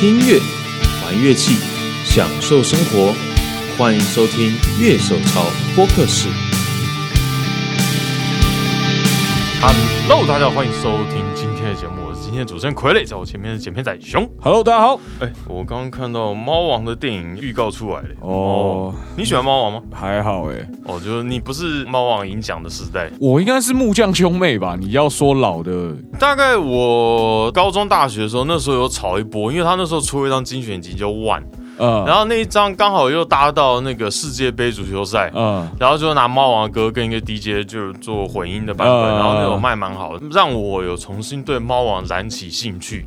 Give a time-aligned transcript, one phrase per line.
[0.00, 0.40] 听音乐，
[1.04, 1.58] 玩乐器，
[2.06, 3.14] 享受生活。
[3.76, 5.44] 欢迎收听《乐手潮
[5.76, 6.26] 播客室》。
[9.60, 14.24] Hello，大家好，欢迎收听今天的节目，今天的主持人傀儡，在我前面的剪片仔熊。
[14.40, 15.00] Hello，大家好。
[15.18, 18.08] 哎、我刚刚看到猫王的电影预告出来了。
[18.20, 19.82] 哦，你喜欢猫王吗？
[19.92, 23.10] 还好哎，哦，就是你不是猫王影响的时代。
[23.18, 24.76] 我应该是木匠兄妹吧？
[24.78, 31.42] 你要说老的，大概我高中、大学的时候，那时候有炒一波，因为他那时候出了一张精选集叫《One》，
[31.80, 39.16] 嗯，然后那一张刚好又搭到那个世界杯足球赛，嗯，然后就拿猫王的歌跟一个 DJ 就做混音的版本，嗯。
[39.16, 43.06] 然后那种卖蛮好的，让我有重新对猫王燃起兴趣。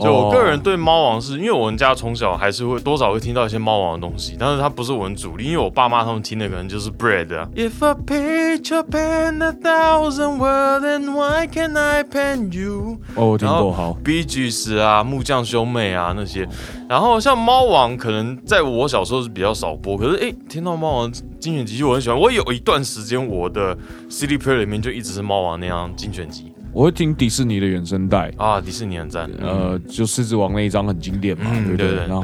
[0.00, 7.48] 就我哦个人对猫王是因为我们家从小还是会多少会听到一些猫王的东西，但是它不是我们主力，因为我爸妈他们听的可能就是 Bread 啊。
[7.54, 12.98] If a pen a thousand words, then why can I pen you？
[13.14, 16.48] 哦，我听过，好，，B G S 啊，木匠兄妹啊那些，
[16.88, 22.18] 然后像猫王，可能在我小时候是比较少播，可是诶，听到猫王精选集就我很喜欢。
[22.18, 23.76] 我有一段时间我的
[24.08, 29.28] CD player 里面就一直是猫王那样精选集我会听迪士尼的原声带，啊，迪士尼很赞。
[29.40, 31.94] 呃，就狮子王那一张很经典嘛，对嗯，不对？
[32.06, 32.22] 然后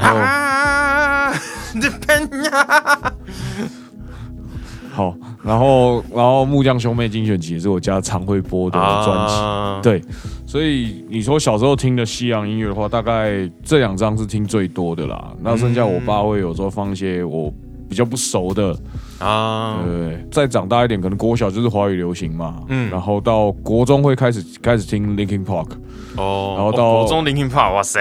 [4.92, 10.02] 好，然后然后木匠兄妹精选集也是我家常会播的专辑，啊，对，
[10.47, 15.33] 所以你说小时候听的西洋音乐的话，大概这两张是听最多的啦。
[15.42, 17.52] 那剩下我爸会有时候放一些我
[17.89, 18.77] 比较不熟的，
[19.19, 22.89] 啊，对，再长大一点，可能国小就是华语流行嘛，嗯。
[22.89, 25.69] 嗯，然后到国中会开始开始听 Linkin Park，
[26.17, 28.01] 哦，然后到哦国中 Linkin Park，哇塞，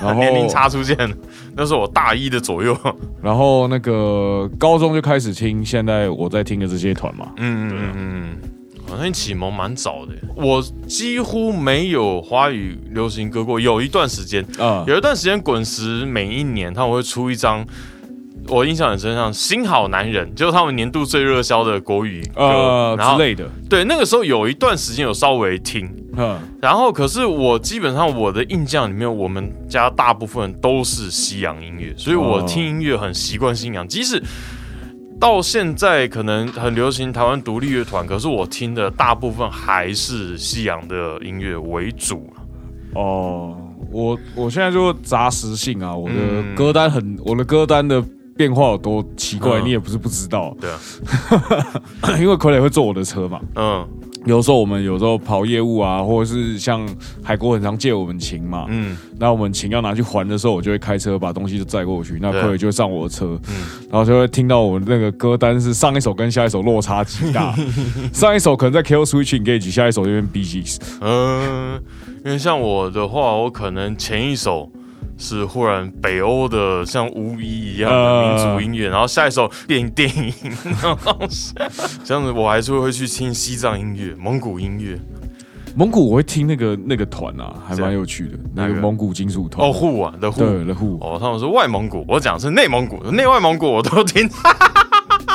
[0.00, 1.16] 然后年龄差出现了，
[1.56, 2.76] 那是我大一的左右。
[3.22, 8.36] 然后那个高中就开始听现在我在听的这些团嘛，嗯嗯嗯嗯，
[8.88, 10.12] 好像启蒙蛮早的。
[10.36, 17.66] 我几乎没有华语流行歌过，有一段时间，啊、有一段时间滚石每一年他们会出一张。
[18.48, 32.44] 我印象很深，像《新好男人》就是他们年度最热销的国语歌，呃之类的，对那个时候有一段时间有稍微听，嗯，然后可是我基本上我的印象里面，我们家大部分都是西洋音乐，所以我哦。
[32.48, 34.22] 听音乐很习惯西洋，即使
[35.20, 42.32] 到现在可能很流行台湾独立乐团，可是我听的大部分还是西洋的音乐为主。
[42.94, 43.54] 哦，
[43.90, 46.54] 我我现在就杂食性啊，我的嗯。
[46.54, 48.02] 歌单很，我的歌单的
[48.38, 49.64] 变化有多奇怪，嗯。
[49.66, 50.78] 你也不是不知道，对啊，
[52.18, 53.86] 因为傀儡会坐我的车嘛，嗯。
[54.26, 56.86] 有时候我们有时候跑业务啊，或者是像
[57.22, 58.96] 海国很常借我们琴嘛，嗯。
[59.18, 63.54] 那我们琴要拿去还的时候，我就会开车把东西就载过去，那傀儡就会上我的车，嗯。
[63.90, 67.54] 然后就会听到我那个歌单是上一首跟下一首落差极大，
[68.12, 71.80] 上一首可能在 Kill Switch Engage，下一首就变 Bee Gees，嗯，
[72.24, 74.70] 因为像我的话，我可能前一首。
[75.18, 80.32] 是忽然北欧的像巫医一样的民族音乐，然后下一首变电影
[82.04, 84.98] 这样子我还是会去听西藏音乐、蒙古音乐。
[85.76, 89.68] 蒙古我会听那个那个团啊，还蛮有趣的，那个蒙古金属团。
[89.68, 94.28] 哦，护啊的护，对的 Who，哦，他们是外蒙古，我讲是内蒙古，内外蒙古我都听。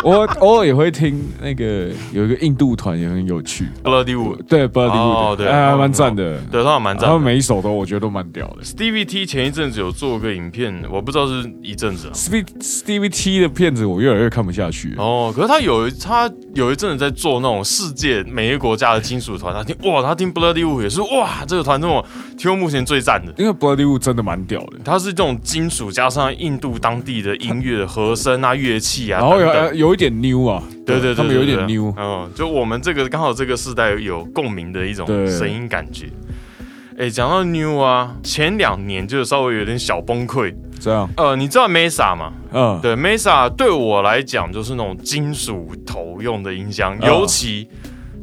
[0.05, 7.07] 我偶尔也会听那个有一个印度团也很有趣，Bloody Wood，对 Bloody 哦 Wood，对哎还蛮赞的，对，他们蛮赞。
[7.09, 8.63] 他们每一首都我觉得都蛮屌的。
[8.63, 12.11] Stevie T 前一阵子有做个影片，我不知道是一阵子啊。
[12.13, 14.93] Stevie Stevie T 的片子我越来越看不下去。
[14.97, 22.05] 哦，可是他有一他有一阵子在做那种世界每一个国家的金属团，他听哇，他听 Bloody Wood 也是哇，这个团这么
[22.37, 23.33] 听过目前最赞的。
[23.37, 35.27] 因为 Bloody Wood 真的蛮屌的，它是这种金属加上印度当地的音乐和声啊、乐器啊，然后有等等有一点 new 啊，对对对，他们有一点 new，哦，就我们这个刚好这个世代有共鸣的一种对。
[35.27, 36.07] 声音感觉。
[36.97, 40.51] 哎，讲到 new 啊，前两年就稍微有点小崩溃。
[40.79, 42.33] 这样，呃，你知道 Mesa 吗？
[42.51, 47.07] 嗯，对，Mesa 对我来讲就是那种金属头用的音箱，嗯。
[47.07, 47.67] 尤其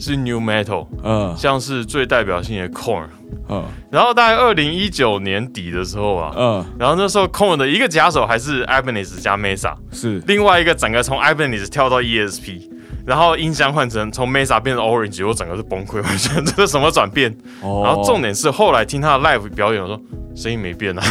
[0.00, 1.32] 是 new metal，嗯。
[1.36, 3.06] 像是最代表性的 Corn，。
[3.48, 3.64] 嗯。
[3.92, 10.20] 然后大概二零一九年底的时候啊，嗯，然后那时候 Corn 的一个假手还是 Ibanez 加 Mesa，是。
[10.26, 12.68] 另外一个整个从 Ibanez 跳到 ESP，
[13.06, 17.36] 然后音箱换成从 Mesa 变成 Orange，我整个是崩溃， 我觉得这是什么转变？
[17.62, 17.82] 哦。
[17.84, 20.00] 然后重点是后来听他的 live 表演，我说
[20.34, 21.02] 声音没变啊，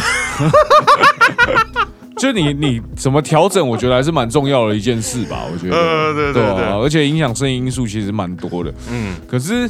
[2.22, 6.54] 就你你怎么调整，我觉得还是蛮重要的一件事吧，我觉得，呃对对啊。
[6.54, 9.68] 对而且影响声音因素其实蛮多的，嗯，可是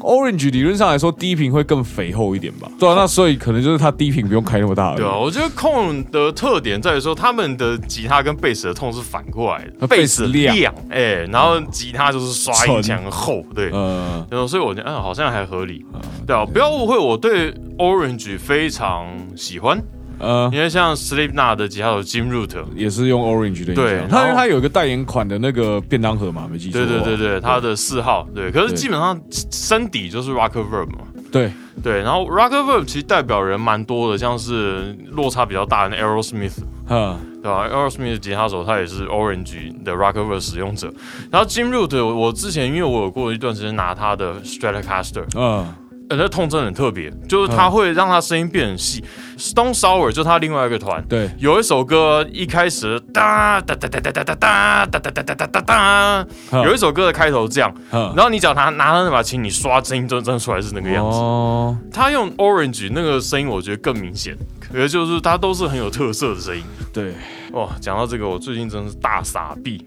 [0.00, 2.70] Orange 理论上来说低频会更肥厚一点吧？
[2.78, 4.96] 对啊，那所以可能就是它低频不用开那么大而已。
[4.98, 10.54] 对啊，我觉得控的特点在于说，他们的吉他跟贝斯的痛是反过来的，呃贝斯亮。
[10.54, 15.84] 亮，哎、然后吉他就是刷音墙很厚，对，呃，然后所以我觉得嗯好像还合理，
[16.26, 19.82] 对啊，不要误会，我对 Orange 非常喜欢，
[20.18, 27.04] 呃，因为像 Slipknot 的吉他手 Jim Root，也是用 Orange 的音对箱，它然后它有一个代言款的那个便当盒嘛，没记错对的话。
[27.04, 29.20] 对对对，他的四号，对，可是对基本上
[29.50, 30.98] 身底就是 Rocker Verb 嘛。
[31.32, 31.52] 对
[31.82, 36.54] 对，然后 Rocker Verb 其实代表人蛮多的，像是落差比较大的 Aerosmith，
[36.86, 40.90] 哈，对吧？Aerosmith 的吉他手他也是 Orange 的 Rocker Verb 使用者。
[41.30, 45.66] 然后 Jim Root，我我之前因为我有过一段时间拿他的 Stratocaster，嗯，
[46.08, 49.02] 呃，那痛真的很特别，就是他会让他声音变很细。
[49.36, 56.26] Stone Sour 就是他另外一个团，对，有一首歌一开始哒哒哒哒哒哒哒哒哒哒哒哒哒哒，
[56.64, 61.18] 有一首歌的开头这样，然后你只要拿拿他那把琴，你刷声音真真出来是那个样子。
[61.18, 66.62] 哦，他用 Orange 那个声音，我觉得更明显，可是就是他都是很有特色的声音。
[66.92, 67.14] 对，
[67.52, 69.84] 哇，讲到这个，我最近真的是大傻逼，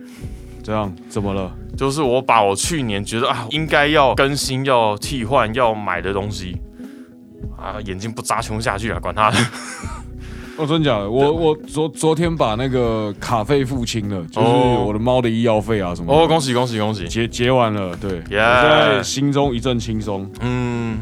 [0.70, 1.52] 这样怎么了？
[1.76, 6.56] 就是我把我去年觉得啊应该要更新、要替换、要买的东西。
[7.58, 9.38] 啊，眼睛不眨穷下去啊，管他的。
[10.58, 11.10] 哦，真假的？
[11.10, 16.14] 我我昨昨天把那个卡费付清了，就是哦我的猫的医药费啊什么。
[16.14, 17.08] 哦，恭喜恭喜恭喜！
[17.08, 20.32] 结结完了，对我现在心中一阵轻松。
[20.42, 21.00] 嗯，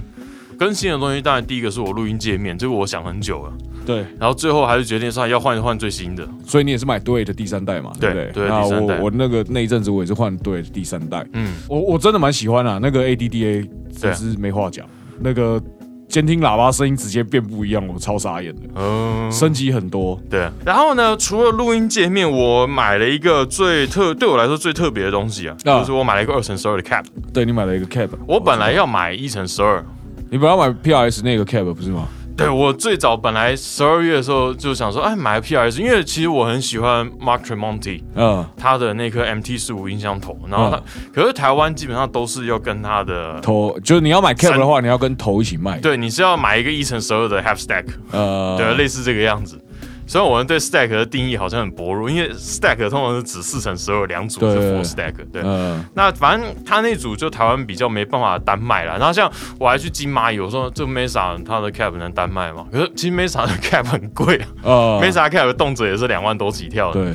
[0.57, 3.53] 更新的东西，当然第一个是我录音界面，这个我想很久了，
[3.87, 6.27] 对，然后最后还是决定说要换一换最新的。
[6.45, 8.25] 所以你也是买对的第三代嘛，对不对？
[8.25, 13.65] 对对那我我那个那一阵子我也是换对的第三代，嗯，我我真的蛮喜欢啊，那个 ADDA
[13.97, 14.85] 真是没话讲，
[15.21, 15.61] 那个
[16.09, 20.19] 监听喇叭声音直接变不一样，我超傻眼的，嗯，升级很多。
[20.29, 20.49] 对。
[20.65, 27.05] 然后呢，除了录音界面，我买了一个最特对我来说最特别的东西啊，啊就是我买了一个二乘十二的 cap。
[27.33, 29.83] 对你买了一个 cap，我本来要买一乘十二，
[30.29, 32.07] 你本来买 PRS 那个 cap 不是吗？
[32.37, 40.79] 对我最早本来十二月的时候就想说，哎，买个 PRS，因为其实我很喜欢 Mark Tremonti 嗯，他的那颗 MT 四五音箱头，然后他、
[41.11, 43.39] 可是台湾基本上都是要跟他的。
[43.41, 49.59] 头就是你要买 cap 的话，你要跟头一起卖。，对，你是要买一个一乘十二的 half stack，呃，对，类似这个样子。
[50.07, 55.41] 虽然我们对 stack 的定义好像很薄弱，因为 stack 通常是指四乘十二两组是对 full stack，对。
[55.41, 58.97] 呃，那反正他那组就台湾比较没办法单卖了。
[58.97, 62.65] 然后像我还去金蚂蚁，我说这 Mesa 它的 cap 能单卖吗？
[62.71, 67.03] 可是其实 Mesa 的 cap 很贵啊、呃 m e s a cap 动辄也是两万多起跳的。
[67.03, 67.13] 对，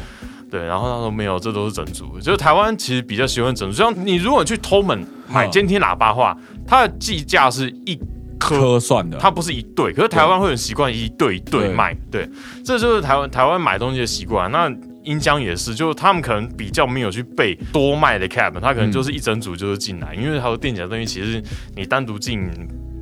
[0.51, 2.21] 对，然后他说没有，这都是整组。
[2.21, 6.37] 就是台湾其实比较喜欢整组，像你如果去偷门买嗯监听喇叭的话，
[6.67, 7.99] 它的计价是一
[8.43, 11.69] 颗科算的，它不是一对，可是台湾会很习惯一对一对对。
[11.73, 12.29] 卖，对，
[12.65, 14.51] 这就是台湾台湾买东西的习惯。
[14.51, 14.71] 那
[15.05, 21.43] 英江也是，就是他们可能比较没有去备多卖的 cap，他可能就是一整组就是进来，因为他的电甲东西其实
[21.75, 22.49] 你单独进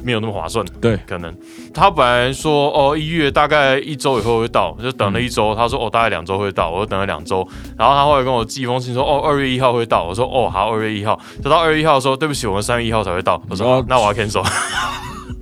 [0.02, 0.98] 没有那么划算，对。
[1.06, 1.34] 可能。
[1.74, 7.46] 他本来说哦一月大概一周以后会到，就等了一周，他说哦大概两周会到，我就等了两周，
[7.76, 14.42] 然后他后来跟我寄一封信说哦二月一号会到，我说哦好二月一号，等到二月一号说对不起我们三月一号才会到，我说、哦那我要 cancel。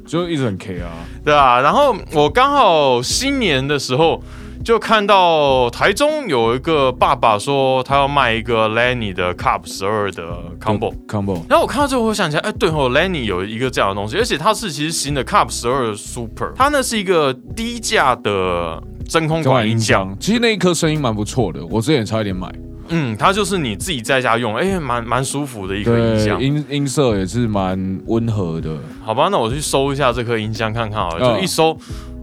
[0.09, 0.91] 就一直很 K 啊。
[1.25, 4.21] 对啊，然后我刚好新年的时候
[4.65, 10.23] 就看到台中有一个爸爸说他要卖一个 Lenny 的 Cup 十二的
[10.61, 22.53] combo，combo，然后我看到之后，我想起来，哎，对哦，Lenny 有一个这样的东西，而且它是其实新的 Cup 十二 Super，它那是一个低价的真空管音箱，箱，其实那一颗声音蛮不错的，我之前差一点买。
[22.89, 26.43] 嗯，它就是你自己在家用，哎，蛮蛮舒服的一颗音，箱。
[26.43, 28.77] 音音色也是蛮温和的。
[29.05, 31.77] 好吧，那我去搜一下这颗音箱看看好了，就嗯一搜，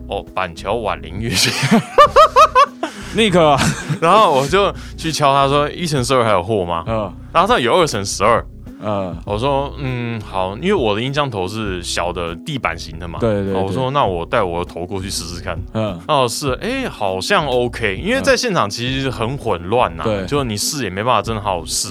[0.07, 1.51] 哦，板桥婉玲乐器。
[3.15, 3.59] 那颗啊，
[4.01, 6.83] 然后我就去敲他说一乘十二还有货吗？
[6.87, 8.45] 嗯然后他有二乘十二，
[8.81, 15.57] 呃，我说嗯好，因为我的音箱头是小的地板型的嘛，对对对我说那我带我的头过去试试看。
[15.73, 20.25] 嗯，哦，是，哎，好像 OK，因为在现场其实很混乱呐、对。
[20.25, 21.89] 就你试也没办法真的好好试。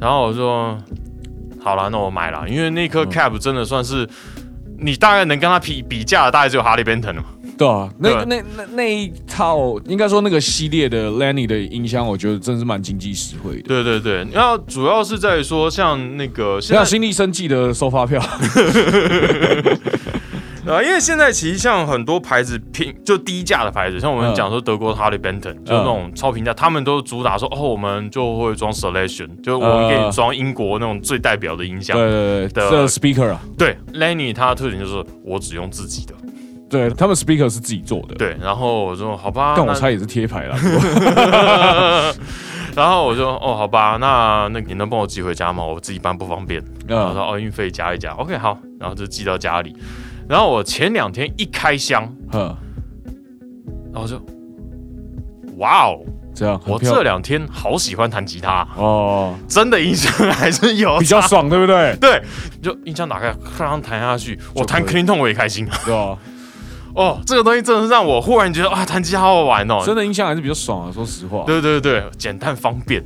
[0.00, 0.78] 然后我说，
[1.62, 4.08] 好了，那我买了，因为那颗 cap 真的算是
[4.78, 7.24] 你大概能跟他比比价的，大概只有哈利 Benton 了嘛。
[7.60, 13.68] 对啊，那那那那一套，应该说那个系列的 Lenny 的音箱，我觉得真是蛮经济实惠的。
[13.68, 18.18] 对对对，然后主要是在于说，像那个现在像新力生技的收发票，
[20.66, 31.94] 啊，因为现在其实像很多牌子平就低价的牌子，像我们嗯讲说德国的 Harley Benton，、就那种超平价，他们都主打说哦，我们就会装 Selection，就我们给你装英国那种最代表的音响。
[31.94, 36.14] 对对对，的 speaker 啊，对 Lenny 它的特点就是我只用自己的。
[36.70, 40.56] 对他们 speaker 是自己做的。，对，然后我说好吧，但我猜也是贴牌啦。
[42.76, 45.64] 然后我就哦好吧，那那你能帮我寄回家吗？
[45.64, 46.62] 我自己搬不方便。
[46.86, 49.76] 然后嗯说哦运费加一加，OK 好，然后就寄到家里。
[50.28, 52.56] 然后我前两天一开箱，嗯，
[53.92, 54.16] 然后就
[55.58, 55.98] 哇哦。
[56.32, 60.96] 这样我漂这两天好喜欢弹吉他，哦真的音箱还是有。
[61.00, 61.94] 比较爽，对不对？
[62.00, 62.22] 对，
[62.62, 65.66] 就音箱打开，让弹下去，我弹 clean tone 我也开心。
[65.84, 66.16] 对吧？
[66.94, 71.44] 哦，这个东西真的是让我忽然觉得啊，弹吉他好好玩哦，真的音箱还是比较爽啊，说实话。
[71.46, 73.02] 对对对，简单方便。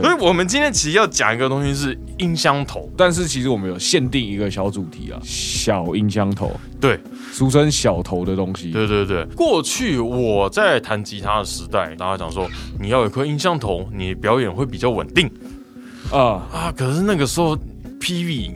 [0.00, 7.00] 所以我们今天其实要讲一个东西是音箱头，但是其实我们有限定一个小主题啊，小音箱头，对
[7.32, 8.70] 俗称小头的东西。
[8.70, 9.24] 对对对。
[9.34, 15.28] 过去我在弹吉他的时代，大家讲说你要有颗音箱头，你表演会比较稳定
[16.12, 16.72] 啊，啊。
[16.76, 17.58] 可是那个时候
[17.98, 18.52] PV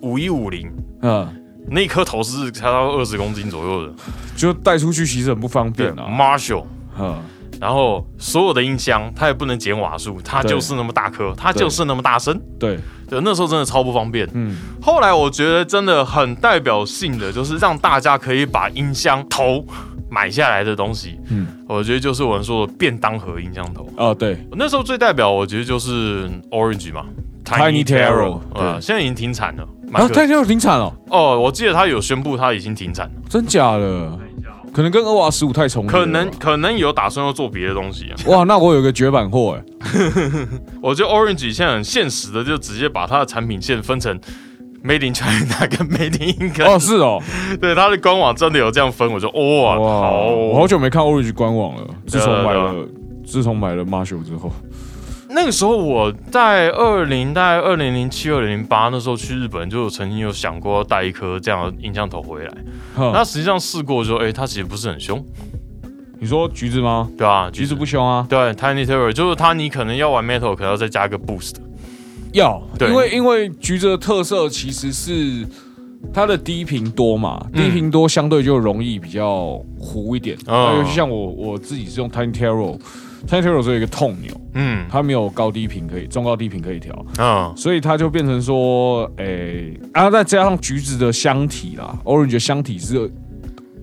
[0.00, 0.72] 五一五零
[1.02, 1.37] 嗯，
[1.70, 3.92] 那颗头是差到二十公斤左右的，
[4.36, 6.06] 就带出去其实很不方便啊。
[6.08, 6.64] Marshall。
[7.00, 7.16] 嗯，
[7.60, 12.40] 然后所有的音箱它也不能减瓦数，它就是那么大颗，它就是那么大声。
[12.58, 14.28] 对，对，那时候真的超不方便。
[14.32, 19.64] 嗯，后来我觉得真的很代表性的，就是让大家可以把音箱头
[20.10, 21.20] 买下来的东西。
[21.28, 23.88] 嗯嗯，我觉得就是我们说的便当盒音箱头。
[23.96, 27.04] 啊，对，那时候最代表，我觉得就是 Orange 嘛
[27.44, 29.64] Tiny Terror，呃，对现在已经停产了。
[29.88, 34.18] 啊，麦克太就停产了，哦，我记得他有宣布他已经停产了，真假的？
[34.70, 38.14] 可能跟二瓦十五太重叠了，可能可能有打算要做别的东西啊。
[38.26, 39.88] 哇，那我有个绝版货哎，
[40.82, 44.16] 我觉得 Orange 现在很现实的，就直接把它的产品线分成
[44.84, 46.70] Made in China 跟 Made in England。
[46.70, 47.20] 哦，是哦，
[47.60, 49.80] 对，它的官网真的有这样分，我就哇，好。
[49.80, 52.88] 哇，我好久没看 Orange 官网了，自从买对了，
[53.24, 54.52] 自从买了 Marshall 之后，
[55.38, 62.52] 那个时候我在二零大概二零零七二零零八那时候去日本，就有曾经有想过要带一颗这样的音箱头回来。
[62.96, 65.24] 那，实际上试过说，哎、它其实不是很凶，
[66.18, 67.08] 你说橘子吗？
[67.16, 71.54] 对啊、橘子不凶啊，对，Tiny Terror 就是它，你可能要玩 Metal，可能要再加一个 Boost。
[72.32, 75.46] 要，对因为因为橘子的特色其实是
[76.12, 80.36] 它的低频多嘛，嗯低频多相对就容易比较糊一点。
[80.48, 82.80] 尤其像我我自己是用 Tiny Terror，Tiny
[83.26, 84.86] 只有一个痛钮，嗯。
[84.90, 93.10] 它没有高低频可以，中高低频可以调，嗯，所以它就变成说，诶、啊，再加上橘子的箱体啦，Orange 的箱体是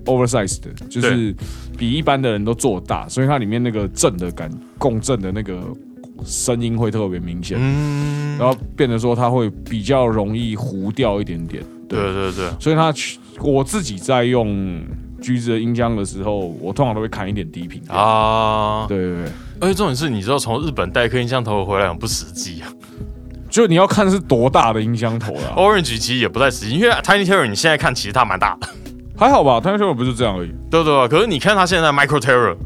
[0.04, 1.34] oversized 的，就是
[1.78, 5.60] 比一般的人都做大，所以它里面那个震的感、共振的那个
[6.24, 7.56] 声音会特别明显。
[7.60, 12.00] 嗯，然后变得说它会比较容易糊掉一点点，对。
[12.00, 12.92] 对对，所以它
[13.40, 14.82] 我自己在用
[15.20, 22.68] 橘子的音箱的时候，我通常都会砍一点低频啊，啊，对对对，而且重点是，你知道从日本带颗音箱头回来很不实际啊。
[23.48, 28.68] 就你要看是多大的音箱头啦，Orange 其实也不太实际，因为 Tiny Terror 你现在看其实它蛮大的，
[29.16, 30.50] 还好吧，？Tiny Terror 不是这样而已。
[30.70, 31.08] 对对对。
[31.08, 32.56] 可是你看它现在 Micro Terror，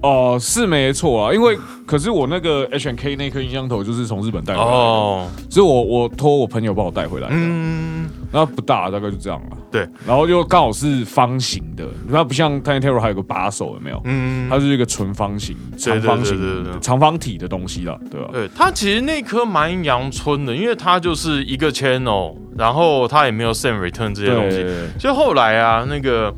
[0.00, 9.56] 哦、是没错啊，因为可是我那个 H N K 那颗音箱头就是从日本带回来的，哦，是我我托我朋友帮我带回来的，嗯，那不大，大概就这样了。
[9.70, 14.00] 对，然后又刚好是方形的，它不像 Tiny Terror 还有个把手，有没有？
[14.04, 18.28] 嗯，它是一个纯方形、长方形、对对对长方体的东西了，对吧？
[18.32, 24.62] 对，它其实那颗蛮阳春的，因为它就是一个 channel，然后它也没有 send return 这些东西。
[24.62, 26.34] 对，就后来啊，那个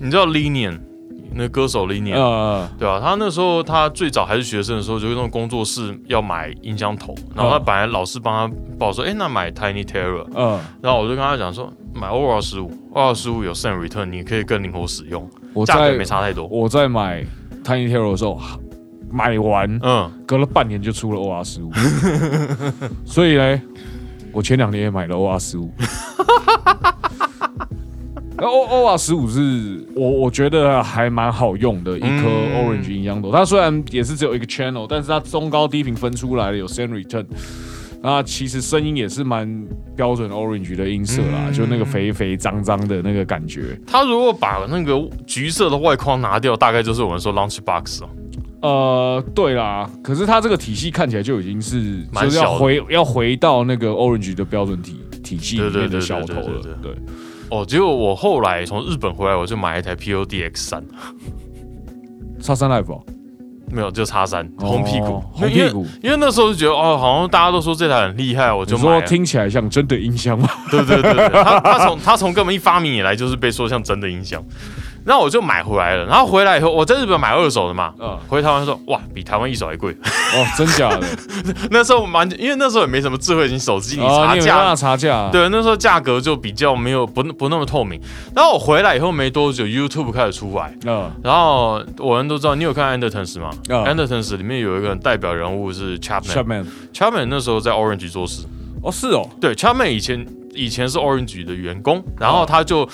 [0.00, 0.78] 你知道 Linian
[1.36, 16.46] 那歌手 Linian，、呃，对吧、他那时候他最早还是学生的时候，就那种工作室要买音箱头，然后他嗯本来老师帮他报说，哎、那买 Tiny Terror，呃，然后我就跟他讲说，买 OR 十五，OR 十五有 send return，你可以更灵活使用，我价格没差太多。
[16.46, 17.24] 我在买
[17.64, 18.40] Tiny Terror 的时候，
[19.10, 21.72] 买完嗯，隔了半年就出了 OR 十五，
[23.04, 23.60] 所以呢，
[24.32, 25.70] 我前两年也买了 OR 十五。
[28.44, 37.24] 那 O O R 十五是我我觉得还蛮好用的一颗嗯 Orange 音箱头，它虽然也是只有一个 channel，但是它中高低频分出来了，有 send return。
[38.02, 43.80] 那其实声音也是蛮标准 Orange 的音色啦，嗯就那个肥肥脏脏的那个感觉。
[43.86, 48.08] 他如果把那个橘色的外框拿掉，大概就是我们说 Launch Box 哦。
[48.60, 56.92] 呃，对啦，可是它这个体系看起来就已经是就是要回要回到那个 Orange 的标准体体系里面的小头对对了对。
[56.92, 56.96] 对，
[57.54, 60.84] 哦，结果我后来从日本回来，我就买一台 POD X 三，
[62.40, 63.00] 叉三 Live 哦
[63.70, 65.86] 没有就叉三红屁股哦，红屁股。
[66.02, 69.00] 因为那时候就觉得哦，好像大家都说这台很厉害，我就你说。
[69.02, 70.48] 听起来像真的音箱嘛？
[70.70, 74.40] 对对对对，他他从他从根本一发明以来就是被说像真的音箱，
[75.04, 76.04] 然后我就买回来了。
[76.06, 79.92] 然后回来以后，我在日本买二手的嘛，嗯，回台湾说哇，比台湾一手还贵。
[79.92, 81.06] 哦，真假的？
[81.70, 88.00] 那时候蛮，因为那时候也没什么智慧型手机，你哦，查价查价？，对，那时候价格就比较没有不不那么透明。
[88.34, 96.32] 然后我回来以后没多久，YouTube 开始出来，嗯然后我们都知道，你有看 Andertons 吗、嗯 a n d e r t o n s 里面有一个人代表人物是 Chapman。
[96.32, 96.66] ，Chapman。
[96.92, 98.44] Chapman 那时候在 Orange 做事，
[98.82, 102.88] 哦，是哦，对，Chapman 以前以前是 Orange 的员工，然后他就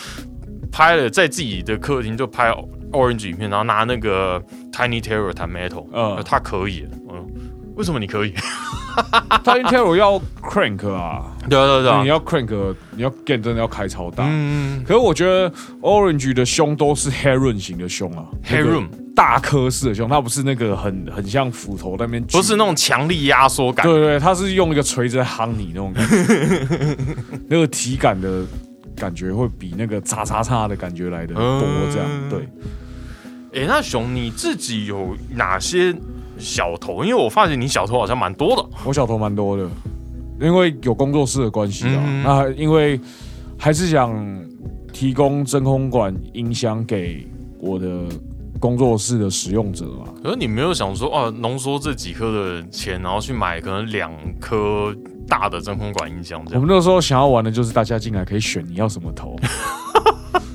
[0.72, 2.50] 拍了在自己的客厅就拍
[2.92, 7.26] Orange 影片，然后拿那个 Tiny Terror 弹 Metal，嗯呃他可以，嗯。
[7.76, 8.34] 为什么你可以？？
[9.44, 14.24] Tiny Terror 要 crank 啊，对啊对啊对啊你，要 crank，你要 gain 真的要开超大。
[14.28, 15.50] 嗯可是我觉得
[15.80, 26.96] Orange 的胸都是 Heron 型的胸啊 Heron 大颗式的胸，它不是那个很很像斧头那边，不是那种强力压缩感，对对，对它是用一个锤子在夯你那种感觉，
[27.48, 28.44] 那个体感的
[29.00, 32.48] 感觉会比那个叉叉叉的感觉来的多，这样嗯对。
[33.52, 35.94] 哎、那熊你自己有哪些
[36.38, 37.02] 小头？
[37.02, 38.68] 因为我发现你小头好像蛮多的。
[38.84, 39.68] 我小头蛮多的，
[40.40, 42.02] 因为有工作室的关系啊。
[42.04, 43.00] 嗯那因为
[43.58, 44.14] 还是想
[44.92, 47.26] 提供真空管音箱给
[47.58, 48.04] 我的
[48.60, 50.12] 工作室的使用者嘛。
[50.22, 54.94] 可是你没有想说，哦、浓缩这几颗的钱，然后去买可能两颗
[55.30, 56.42] 大的真空管音箱。
[56.52, 59.34] 我们那时候想要玩的就是大家进来可以选你要什么头。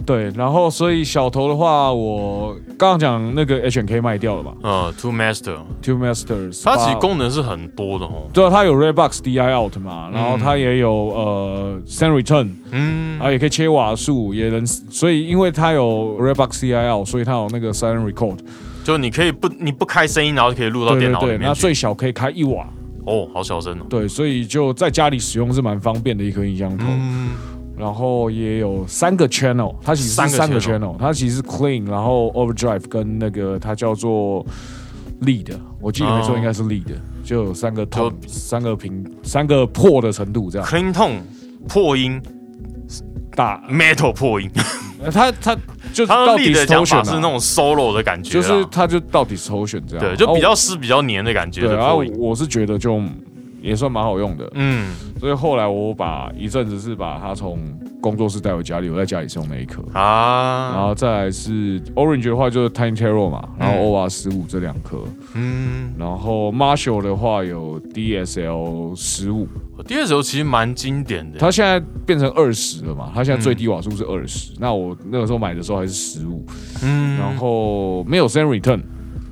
[0.05, 8.29] 对，然后所以小头的话，我刚刚讲那个 H N K 卖掉了吧呃，Two Master，，Two Masters，它其实功能是很多的哦。
[8.31, 18.37] 对啊，它有 Redbox DI out 嘛，然后它也有呃 Send Return，嗯，啊，也可以切瓦数，也能，所以因为它有 Redbox ci out 所以它有那个 Silent Record，
[18.83, 21.45] 就你可以不你不开声音，然后就可以录到电脑里面去。
[21.47, 22.67] 那最小可以开一瓦，
[23.05, 23.85] 哦，好小声哦。
[23.89, 27.31] 对，所以就在家里使用是蛮方便的一颗音箱头，嗯，
[27.77, 34.45] 然后也有三个 channel，它其实是三个三个 channel 它其实是 Clean，然后 Overdrive 跟那个它叫做
[35.21, 36.37] Lead，我记得没错哦。
[36.37, 36.85] 应该是 Lead，
[37.23, 41.19] 就有三个 tone，三个平，三个破的程度这样，clean tone
[41.67, 42.21] 破音
[43.35, 44.49] 大，，metal 破音，
[45.05, 45.55] 呃它它
[45.93, 52.03] 就他到的力的讲法是那种 solo 的感觉就，是他就到底抽选这样，对，就比啊较湿、比较黏的感觉对，然后。
[52.17, 53.01] 我是觉得就
[53.65, 57.59] 也算蛮好用的，嗯，所以后来我把一阵子是把它从
[57.99, 63.81] 工作室带回家里，我在家里是用那一颗，然啊，后再来是 Orange 的话就是 Time Terror 嘛，然后嗯。
[63.85, 65.03] OR 十五这两颗，
[65.33, 71.39] 嗯，然后 Marshall 的话有 DSL 十五，我第二首其实蛮经典的。
[71.39, 76.45] 它现在变成二十了嘛，它现在最低瓦数是二十、那我那个时候买的时候还是十五，
[76.83, 77.17] 嗯。
[77.19, 78.81] 然后没有 Send Return，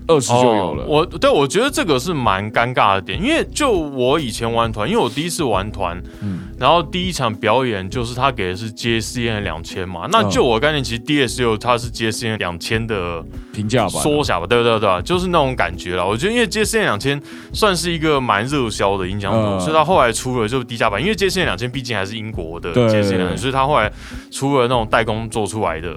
[0.08, 0.84] 二十就有了。
[0.84, 16.06] 哦我对我觉得这个是蛮尴尬的点，因为就我以前玩团，因为我第一次玩团，嗯然后第一场表演就是他给的是 JCN 两千嘛，那嗯就我概念，其实 DSU 它是 JCN 两千的评价版啊缩小吧，对对对对，就是那种感觉啦。
[16.06, 17.22] 我觉得因为 JCN 两千
[17.54, 23.92] 算是一个蛮热销的音响组，嗯所以它后来出了就是低价版，因为 JCN 两千毕竟还是英国的对 JCN 两千，所以它后来
[24.32, 25.94] 出了那种代工做出来的，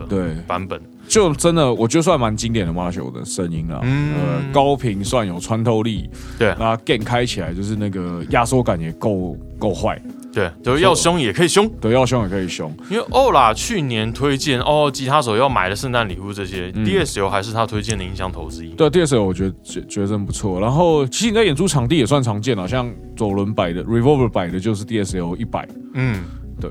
[0.46, 0.80] 版本。
[1.08, 4.14] 就真的我觉得算蛮经典的 Marshall 的声音啦，嗯。
[4.14, 6.54] 呃，高频算有穿透力，对。
[6.58, 10.00] 那 gain 开起来就是那个压缩感也够够坏，
[10.32, 11.68] 对，就是要凶也可以凶。
[11.80, 16.84] 对，要凶也可以凶，因为欧拉去年推荐哦，吉他手要买的圣诞礼物这些、嗯。
[16.84, 18.70] DSL 还是他推荐的音箱头之一。
[18.70, 26.24] 对 DSL 我觉得觉觉得真不错，然后其实你在演出场地也算常见了，像左轮摆的 Revolver 摆的就是 DSL 一百，嗯，
[26.60, 26.70] 对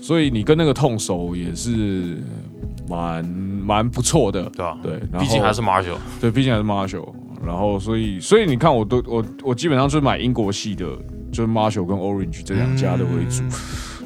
[0.00, 2.16] 所以你跟那个痛手也是
[2.90, 5.96] 蛮蛮不错的，对吧、对，毕竟还是 Marshall。
[6.20, 7.08] 对，毕竟还是 Marshall。
[7.46, 10.84] 然后，所以，所以你看，我都我我基本上就是买英国系的，
[11.32, 13.42] 就是 Marshall 跟 Orange 这两家的为主。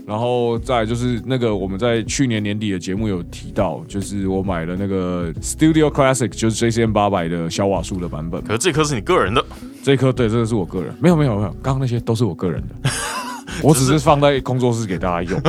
[0.06, 8.42] 然后再来就是那个我们在去年年底的节目有提到，就是我买了那个 Studio Classic，就是 JCM 八百的小瓦数的版本。
[8.44, 9.42] 可是这颗是你个人的，
[9.82, 12.90] 这颗对，这个是我个人，没有没有没有，刚刚那些都是我个人的，
[13.64, 15.40] 我只是放在工作室给大家用，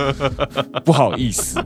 [0.84, 1.58] 不好意思，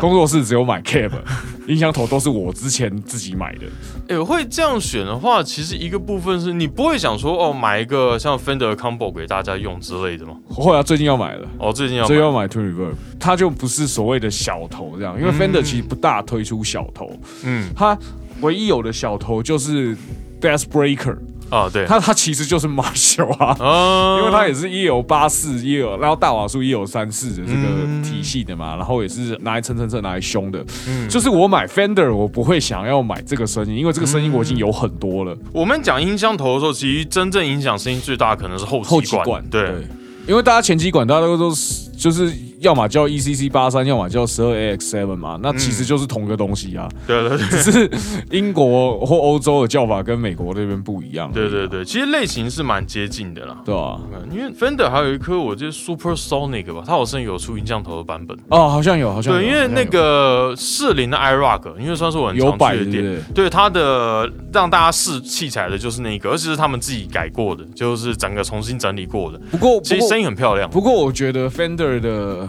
[0.00, 1.10] 工作室只有买 cab，
[1.66, 3.66] 音箱头都是我之前自己买的。
[4.08, 10.34] 哎、会这样选的话，其实一个部分是你不会想说哦，买一个像 Fender Combo 给大家用之类的吗？
[10.50, 11.48] 后来最近要买了。
[11.58, 17.10] 哦，最近要买所以要买 Twin Reverb，它就不是所谓的小头这样，因为 Fender 其实不大推出小头，
[17.44, 17.96] 嗯它
[18.40, 19.96] 唯一有的小头就是
[20.40, 21.16] Death Breaker，
[21.52, 23.54] 啊，对，它它其实就是 Marshall 啊。
[23.60, 30.64] 啊， 因为它也是一有八四，一有然后大瓦数一有三四的这嗯个体系的嘛，然后也是拿来蹭蹭蹭拿来凶的。
[30.88, 35.36] 嗯就是我买 Fender，我不会想要买这个声音，因为这个声音我已经有很多了。
[35.52, 39.86] 我们讲音箱头的时候，其实真正影响声音最大可能是后后期管，期管对，
[40.26, 47.46] 因为大家前期管大家都都是就是要么叫 ECC 八三，要么叫十二 AX seven 嘛，那其实就是同个东西啊，对对对。
[47.62, 47.90] 只是
[48.32, 51.30] 英国或欧洲的叫法跟美国那边不一样。
[51.32, 53.56] 对对，对，其实类型是蛮接近的啦。
[53.64, 58.36] 对啊，嗯因为 Fender 还有一颗，我记得 Super Sonic 吧，它好像有出音降头的版本。
[58.48, 70.68] 哦，好像有，好像有对，因为那个四零的 iRock，因为算是我很有摆常去的店，对它的让大家试器材的就是那个，而且是他们自己改过的，就是整个重新整理过的，不过其实声音很漂亮。
[70.68, 72.48] 不过我觉得 Fender 的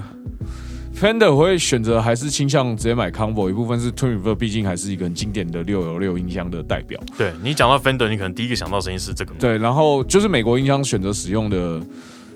[0.95, 6.99] Fender 会选择还是倾向直接买 combo，一部分是 Twin Reverb，毕竟还是一个很经典的六幺六音箱的代表。
[7.17, 9.33] 对你讲到 Fender，你可能第一个想到声音是这个。
[9.39, 11.81] 对，然后就是美国音箱选择使用的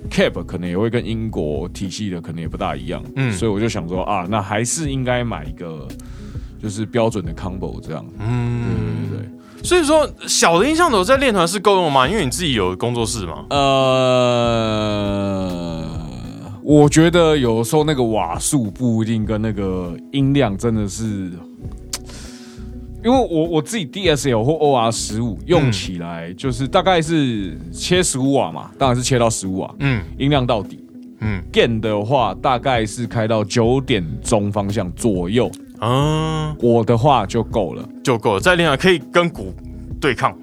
[0.10, 5.88] Cap 可能也会跟英国体系的可能也不大一样，嗯所以我就想说啊，那还是应该买一个
[6.62, 8.06] 就是标准的 combo 这样。
[8.20, 8.64] 嗯，
[9.10, 9.30] 对对对。
[9.64, 12.08] 所以说小的音箱头在练团是够用吗？
[12.08, 13.44] 因为你自己有工作室嘛。
[13.50, 13.66] 呃，
[16.70, 21.32] 我觉得有时候那个瓦数不一定跟那个音量真的是，
[23.02, 30.84] 因为我我自己 DSL 或 OR 十五用起来就是大概是切十五瓦嘛，当然是切到十五瓦，嗯音量到底。
[31.22, 35.50] 嗯 Gain 的话大概是开到九点钟方向左右，
[35.80, 37.90] 啊，我的话就够了。
[38.04, 38.42] 就够了。
[38.42, 39.54] 再练团可以跟鼓
[40.02, 40.38] 对抗。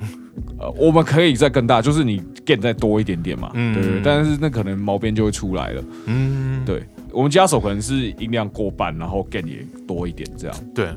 [0.64, 5.84] 呃，我们可以再更大，就是你 Gain 再多一点点嘛，嗯对对，但是那可能毛边就会出来了。
[6.06, 10.56] 嗯，对，我们家手可能是音量过半，然后 gain 也多一点，这样。
[10.74, 10.88] 对，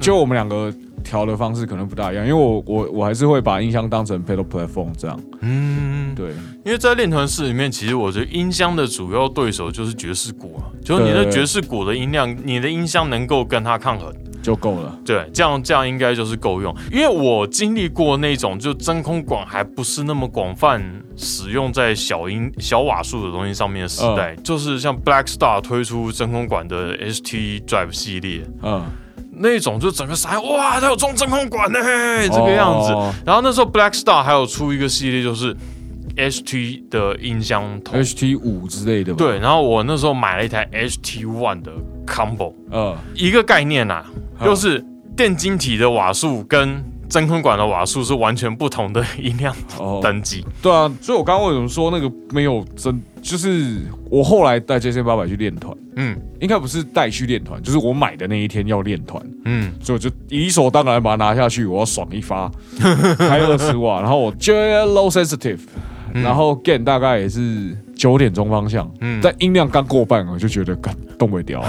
[0.00, 5.18] 就我们两个调的方式可能不大一样，因为我我我还是会把音箱当成 pedal platform 这样。
[5.40, 6.30] 嗯，对，
[6.64, 14.12] 因为在练团室里面，其实我觉得音箱的主要对手就是爵士鼓啊，就是你的爵士鼓的音量，你的音箱能够跟它抗衡。
[14.44, 14.96] 就够了。
[15.04, 16.72] 对，这样这样应该就是够用。
[16.92, 28.84] 因为我经历过那种就真空管还不是那么广泛使用在小音小瓦数的东西上面的时代，就是像 Black Star 推出真空管的 HT Drive 系列嗯，
[29.32, 31.78] 那种，就整个傻哇，它有装真空管呢，
[32.28, 32.92] 这个样子。
[32.92, 35.56] 哦然后那时候 Black Star 还有出一个系列，就是
[36.16, 37.96] HT 的音箱头。
[37.98, 39.18] HT 五之类的吧。
[39.18, 41.72] 对，然后我那时候买了一台 HT One 的
[42.06, 44.04] Combo，嗯，一个概念呐、
[44.40, 44.84] 嗯就是
[45.16, 50.44] 电晶体的瓦数跟真空管的瓦数是完全不同的音量哦，等级。
[50.60, 56.18] 对啊，所以我刚刚为什么说那个没有真，就是我后来带 J C 八百去练团，嗯。
[56.40, 62.50] 应该不是带去练团，就是我买的那一天要练团，嗯，所以我就理所当然把它拿下去，我要爽一发，
[63.16, 65.60] 开二十瓦，然后我就 low sensitive，、
[66.22, 71.62] 然后 gain 大概也是九点钟方向，嗯但音量刚过半，我就觉得干动不掉，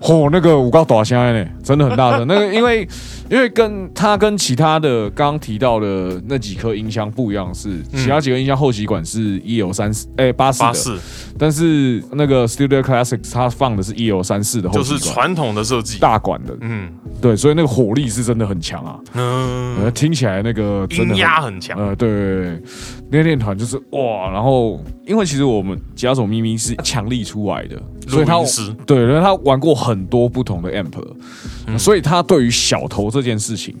[0.00, 2.86] 嚯、那个五高大声呢，真的很大声，那个因为
[3.28, 11.02] 因为跟它跟其他的刚刚提到的那几颗音箱不一样是，其他几个音箱后期管是 E L 三四哎八四的，
[11.38, 15.98] 但是那个 Studio Classics 它放的是 E L 三四的后就是传统的设计。
[15.98, 21.78] 大管的，嗯对，所以那个火力是真的很强啊，嗯，呃，听起来那个真的音很压很强。
[21.78, 22.60] 呃，对，
[23.10, 28.38] 那个练团就是哇，然后因为其实我们吉他手咪咪是强力出来的，所以他
[28.86, 33.74] 对，因为他玩过很多不同的 amp，、所以他对于小头这件事情，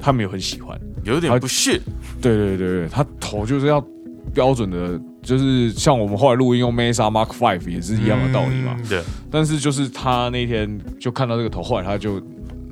[0.00, 0.78] 他没有很喜欢。
[1.04, 1.80] 有点不屑。
[2.20, 3.84] 对对对对，他头就是要
[4.32, 8.76] 标准的，就是像我们后来录音用 Mesa Mark Five 也是一样的道理嘛。
[8.78, 12.22] 嗯对，但是就是他那天就看到这个头，后来他就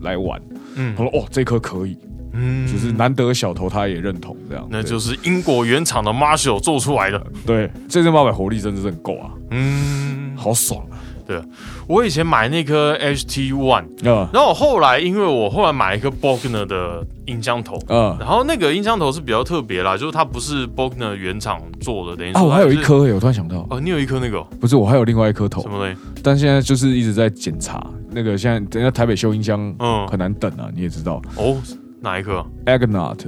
[0.03, 0.41] 来玩，
[0.77, 1.97] 嗯他说哦这颗可以，
[2.41, 7.23] 嗯，就是难得小头他也认同这样，那就是英国原厂的 Marshall 做出来的。
[7.47, 10.97] 对，这阵八百活力真的是很够啊，嗯，好爽啊！
[11.27, 11.41] 对，
[11.87, 14.27] 我以前买那颗 HT One，嗯。
[14.33, 18.17] 然后我后来因为我后来买一颗 Bogner 的音箱头，嗯。
[18.19, 24.39] 然后那个音箱头是比较特别啦，就是它不是 Bogner 原厂做的，等于说啊，我还有一颗耶，我突然想到，哦，你有一颗那个？
[24.39, 25.63] 哦不是我还有另外一颗头。
[25.63, 25.97] 什，么东西？
[26.21, 30.09] 但现在就是一直在检查那个，现在等一下台北修音箱嗯。
[30.09, 31.23] 很难等啊，你也知道。
[31.37, 31.57] 哦，
[32.01, 33.19] 哪一颗？，Agnat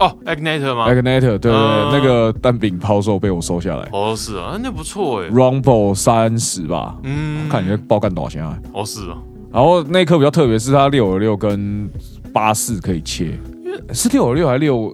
[0.00, 5.28] 哦，Agnator 吗？Agnator 对对对，嗯那个蛋饼抛售被我收下来哦，是啊，那不错哎。
[5.30, 8.58] ，Rumble 三十吧，嗯，看你会爆干多少钱啊？
[8.72, 9.16] 哦是啊，
[9.52, 11.88] 然后那一颗比较特别，是它六二六跟
[12.32, 13.38] 八四可以切，
[13.92, 14.92] 是六二六还是六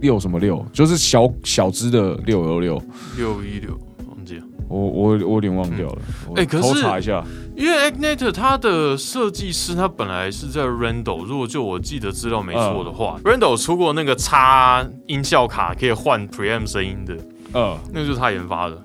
[0.00, 0.64] 六什么六？
[0.72, 2.82] 就是小小只的六二六，
[3.18, 3.78] 六一六。
[4.68, 7.24] 我我我有点忘掉了，我哎可是偷查一下，
[7.56, 17.16] 因为 Agnator 它的设计师他本来是在 Randall，如果就我记得资料没错的话、r a n d a l l 出过那个插音效卡可以换 preamp 声音的，
[17.52, 18.76] 呃，那个就是他研发的。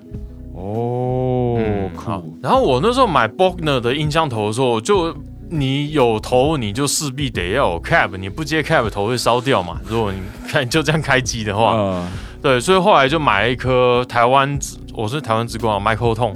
[0.56, 5.12] 哦，好酷，然后我那时候买 Bogner 的音箱头的时候，就
[5.50, 9.80] 你有头，你就势必得要有 cap，你不接 cap 头会烧掉嘛。
[9.86, 10.18] 如果你
[10.48, 12.08] 看就这样开机的话，呃，
[12.40, 16.34] 对，所以后来就买了一颗台湾之，我是台湾之光啊 Michael Tong，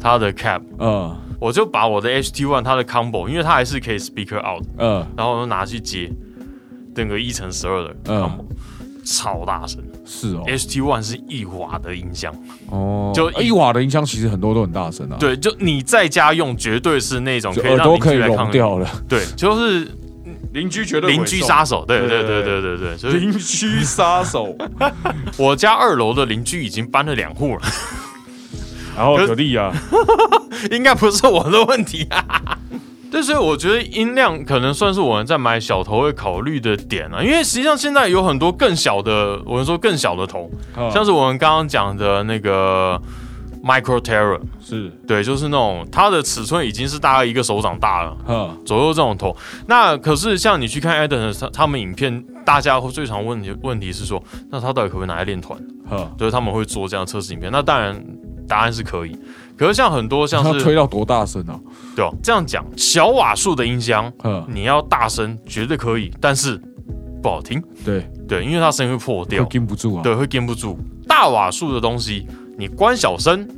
[0.00, 6.10] 他的 cap，嗯，我就把我的 HT One 它的 combo，因为它还是可以 speaker out，嗯，然后我就拿去接
[6.94, 8.22] 整个一乘十二的嗯。
[8.22, 8.44] combo，、
[9.04, 9.82] 超大声。
[10.04, 12.34] 是哦，，HT One 是一瓦的音箱，
[12.68, 19.86] 哦，就就一瓦的音箱其实很多都很大声啊，，对，就你在家用绝对是那种可以让邻耳朵可以融掉了，对，就是
[20.52, 22.60] 邻居绝对邻居杀手，对对对对。
[22.60, 24.56] 对对，邻居杀手，
[25.38, 27.62] 我家二楼的邻居已经搬了两户了，
[28.96, 29.72] 然后隔壁啊，
[30.70, 32.24] 应该不是我的问题啊，
[33.12, 40.50] 但是我觉得音量可能算是我们在买小头会考虑的点啊，因为实际上现在有很多更小的，我们说更小的头，
[40.92, 43.00] 像是我们刚刚讲的那个。
[43.62, 49.36] Micro Terra，是对，就是那种它的尺寸已经是大概一个手掌大了哈左右这种头。
[49.66, 55.58] 那可是像你去看 Eden 他他们影片，大家会最常问题问题是说，那他到底可不可以拿来练团？
[55.88, 57.50] 哈，就是他们会做这样测试影片。
[57.52, 58.02] 那当然
[58.48, 59.16] 答案是可以，
[59.56, 61.58] 可是像很多像是要推到多大声啊？
[61.94, 66.60] 对哦，这样讲，小瓦数的音箱，哈，你要大声绝对可以，但是
[67.22, 67.62] 不好听。
[67.84, 70.02] 对，对，因为它声音会破会掉，禁不住啊。
[70.02, 70.78] 对，会跟不住。
[71.06, 72.24] 大瓦数的东西，
[72.60, 73.48] 你关小声，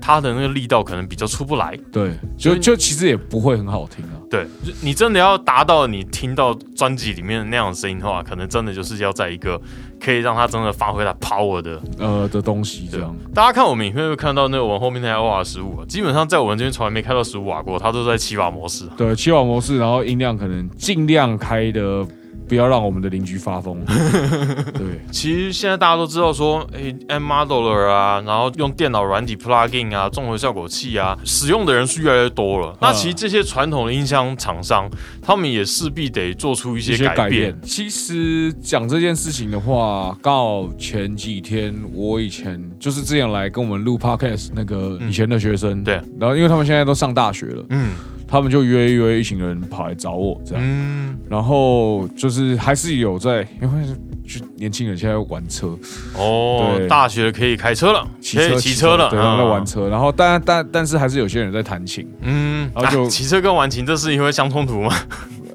[0.00, 1.78] 它的那个力道可能比较出不来。
[1.92, 4.10] 对，就就其实也不会很好听啊。
[4.28, 4.44] 对，
[4.82, 9.60] 你真的要达到你听到专辑里面的那样的声音的话，可能真的就是要在一个
[10.00, 11.80] 可以让它真的发挥它 power 的。
[11.98, 13.14] 呃的东西这样。
[13.32, 18.86] 大家看我们影片会看到那个我们后面那台 OR 十五，基本上在我们这边从来没开到十五瓦过，它都在七瓦模式。
[18.96, 22.04] 对，七瓦模式，然后音量可能尽量开的，
[22.48, 23.82] 不要让我们的邻居发疯。
[24.74, 32.76] 对，其实现在大家都知道说，诶 m Modeler 啊，然后用电脑软体 plugin 啊，综合效果器啊，使用的人数越来越多了。
[32.80, 34.88] 那其实这些传统的音箱厂商，
[35.22, 37.58] 他们也势必得做出一一些些改变。
[37.62, 47.90] 其实讲这件事情的话，刚好前几天我以前就是这样来跟我们录 podcast 那个以前的学生，对，然后因为他们现在都上大学了，嗯
[48.26, 53.86] 他们就约一约一群人跑来找我这样，嗯，然后就是还是有在，因为
[54.26, 55.76] 就年轻人现在玩车，
[56.16, 59.66] 哦，大学可以开车了，可以骑车骑车了，对，他们在玩嗯。
[59.66, 64.94] 车，然后但但但是还是有些人在弹琴，嗯，然后就啊骑车跟玩琴这事情会相冲突吗？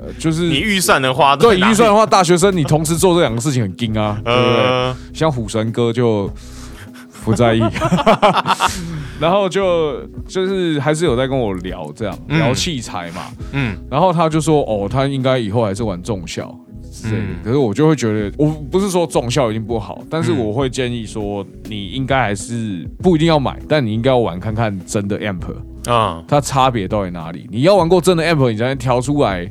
[0.01, 4.65] 呃 就是你预算能花对预算的话，大学生你同时做这两个事情很硬啊，对不对？
[4.65, 6.32] 呃，像虎神哥就
[7.23, 7.62] 不在意，
[9.19, 12.39] 然后就就是还是有在跟我聊这样嗯。
[12.39, 13.77] 聊器材嘛，嗯。
[13.89, 16.53] 然后他就说哦，他应该以后还是玩重效
[16.91, 17.23] 之类的。
[17.23, 17.36] 嗯。
[17.43, 20.38] 可是我就会觉得，我不是说重效一定不好，但是嗯。
[20.39, 25.53] 我会建议说，你应该还是不一定要买，但你应该要玩看看真的 amp
[25.91, 27.47] 啊，它差别到底哪里？
[27.51, 29.49] 你要玩过真的 amp，你才能调出来，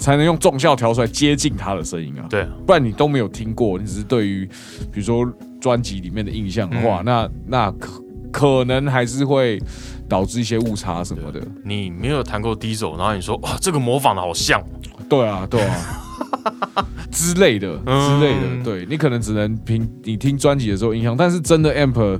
[0.00, 2.26] 才能用重效调出来接近他的声音啊。
[2.28, 4.44] 对，不然你都没有听过，你只是对于
[4.90, 9.60] 比如说专辑里面的印象的话，嗯那那可可能还是会
[10.08, 11.40] 导致一些误差什么的。
[11.64, 14.60] 你没有弹过 D 手，然后你说哇，这个模仿的好像，
[15.08, 16.06] 对啊，对啊。
[17.10, 22.18] 之类的嗯之类的，对你可能只能凭你听专辑的时候印象，但是真的 amp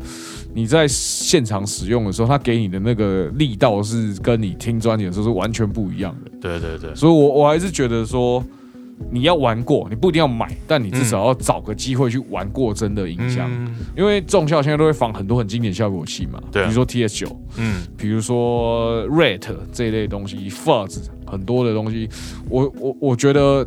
[0.52, 6.29] 你在现场使用的时候，它给你的那个力道是跟你听专辑的时候是完全不一样的。
[6.40, 8.42] 对对对，所以我我还是觉得说，
[9.10, 13.74] 你要玩过，你不一定要买，但你至少要找个机会去玩过真的音箱，嗯。
[13.96, 16.66] 因为众效现在都会仿很多很经典效果器嘛，对啊。
[16.66, 17.82] 比如说 TS 九，嗯。
[17.96, 22.08] 比如说 Rat 这一类东西，Fuzz 很多的东西，
[22.48, 23.66] 我我我觉得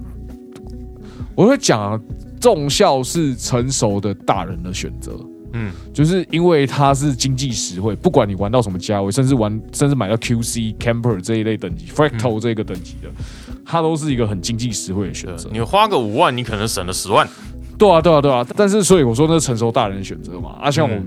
[1.36, 2.00] 我会讲啊，
[2.40, 5.18] 重效是成熟的大人的选择。
[5.54, 13.10] 嗯就是因为它是经济实惠，不管你玩到什么价位，甚至玩甚至买到 QC、Camper 这一类等级、Fractal 这个等级的，
[13.66, 15.50] 它都是一个很经济实惠的选择，。
[15.52, 17.28] 你花个五万，你可能省了十万。
[17.78, 18.46] 对啊，对啊，对啊。
[18.56, 20.52] 但是所以我说那是成熟大人的选择嘛。
[20.62, 20.98] 啊，像我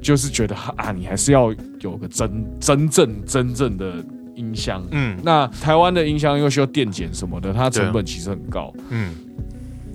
[0.00, 3.92] 就是觉得啊，你还是要有个真真正真正的
[4.34, 4.84] 音箱。
[4.92, 9.14] 嗯那台湾的音箱又需要电检什么的，它成本其实很高，嗯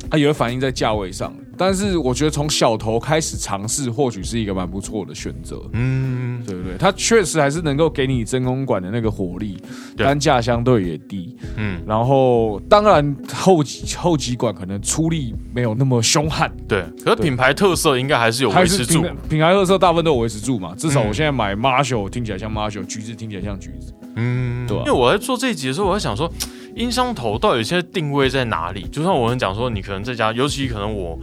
[0.09, 1.33] 它也会反映在价位上。
[1.57, 5.61] 但是我觉得从小头开始尝试，或许是一个蛮不错的选择。
[5.73, 6.77] 嗯，对不对？
[6.77, 9.57] 它确实还是能够给你真空管的那个火力，
[9.97, 11.35] 单价相对也低。
[11.55, 16.85] 嗯，然后当然后级后级管可能出力没有那么凶悍，对。
[17.03, 19.01] 可是品牌特色应该还是有维持住。
[19.01, 20.75] 品品牌特色大部分都有维持住嘛。
[20.77, 23.93] 至少嗯我现在买 Marshall 听起来像 Marshall，橘子听起来像橘子。
[24.15, 26.31] 嗯，对啊因为我在做这一集的时候，我在想说，
[26.75, 28.87] 音箱头到底现在定位在哪里？
[28.91, 31.17] 就算我们讲说，你可能在家，尤其可能我。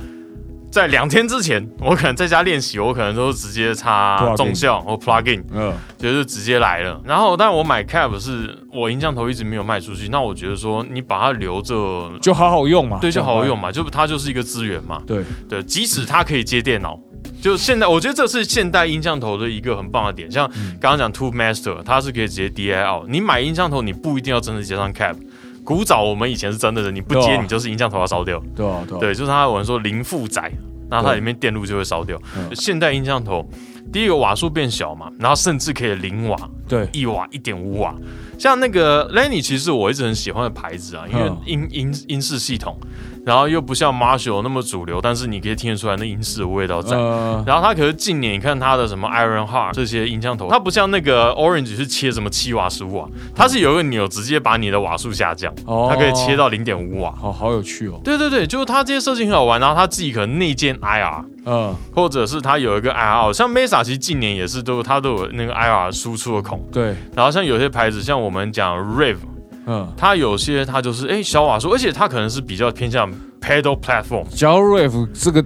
[0.75, 7.01] 在两天之前，我可能在家练习，我可能都直接插重效或 plugin，嗯，就是直接来了。
[7.05, 13.71] 然后，但我买 cap 是我音像头一直没有卖出去，那我觉得说你把它留着，就好好用嘛，对，就好好用嘛。
[13.71, 15.01] 就它就是一个资源嘛。
[15.07, 16.99] 对，对，即使它可以接电脑，
[17.41, 20.29] 就现在我觉得这是现代音像头的一个很棒的点。
[20.29, 23.09] 像嗯刚刚讲 Tube Master，它是可以直接 DI out。
[23.09, 25.15] 你买音像头，你不一定要真的接上 cap。
[25.65, 28.39] 古早我们以前是真的的，你不接你就是音像头要烧掉。
[28.55, 30.53] 对啊，对啊，对，就是它有人说零负载，
[30.91, 31.17] 那它对。
[31.17, 32.21] 里面电路就会烧掉。
[32.37, 32.55] 嗯。
[32.55, 33.49] 现代音像头，
[33.93, 36.37] 第一个瓦数变小嘛，然后甚至可以零瓦、
[36.69, 37.95] 对，一瓦、一点五瓦。
[38.39, 41.41] 像那个 Lenny，其实我一直很喜欢的牌子啊，因为嗯。
[41.47, 42.79] 音音音视系统，
[43.25, 46.97] 然后又不像 Marshall 那么主流，但是你可以听得出来那英式的味道在。
[46.97, 55.89] 呃，然后它可是近年你看它的什么 Iron Heart 这些音箱头，它不像那个 Orange 是切什么七瓦十五瓦，它是有一个钮直接把你的瓦数下降，哦。
[55.91, 57.13] 它可以切到零点五瓦。
[57.13, 69.17] 好好有趣哦，对对对，就是它这些设计很好玩，然后它自己可能内建 IR，嗯，或者是它有一个 IR，像 Mesa 其实近年也是都它都有那个 IR 输出的孔，对，然后像有些牌子像我们讲 Rave，
[69.67, 75.45] 嗯，它有些它就是哎小瓦数，而且它可能是比较偏向 pedal platform，假如 Rave 这个，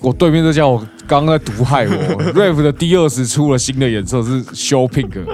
[0.00, 5.24] 我对面这家伙刚刚在毒害我， Rave 的 D 二十出了新的颜色是 Show Pink，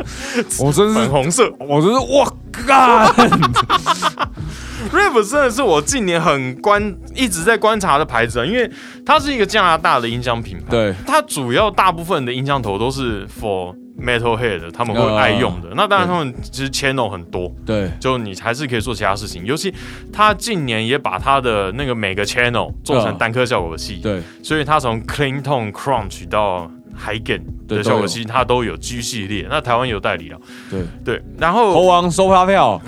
[0.60, 1.52] 我真是，粉红色。
[1.58, 3.06] 我真是，我干，
[4.92, 8.70] Rave 真的是我近年很观一直在观察的牌子啊，因为
[9.04, 15.68] 它是一个加拿大的音箱品牌，对，它主要大部分的音箱头都是 for metalhead，他们会呃爱用的。
[15.74, 19.44] 那当然，他们其实 channel 很多，对，就你还是可以做其他事情。
[19.44, 19.72] 尤其
[20.12, 29.46] 他近年也把他的那个每个 channel 做成嗯单颗效果器，对，所以他从 clean tone crunch 到 high gain 的效果器，它都有 G 系列。
[29.50, 30.38] 那台湾有代理了，
[30.70, 31.22] 对，对。
[31.38, 32.80] 然后猴王收发票，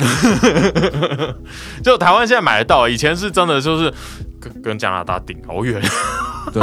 [1.83, 3.93] 就台湾现在买得到，以前是真的就是
[4.41, 5.81] 跟跟加拿大顶好远。
[6.53, 6.63] 对，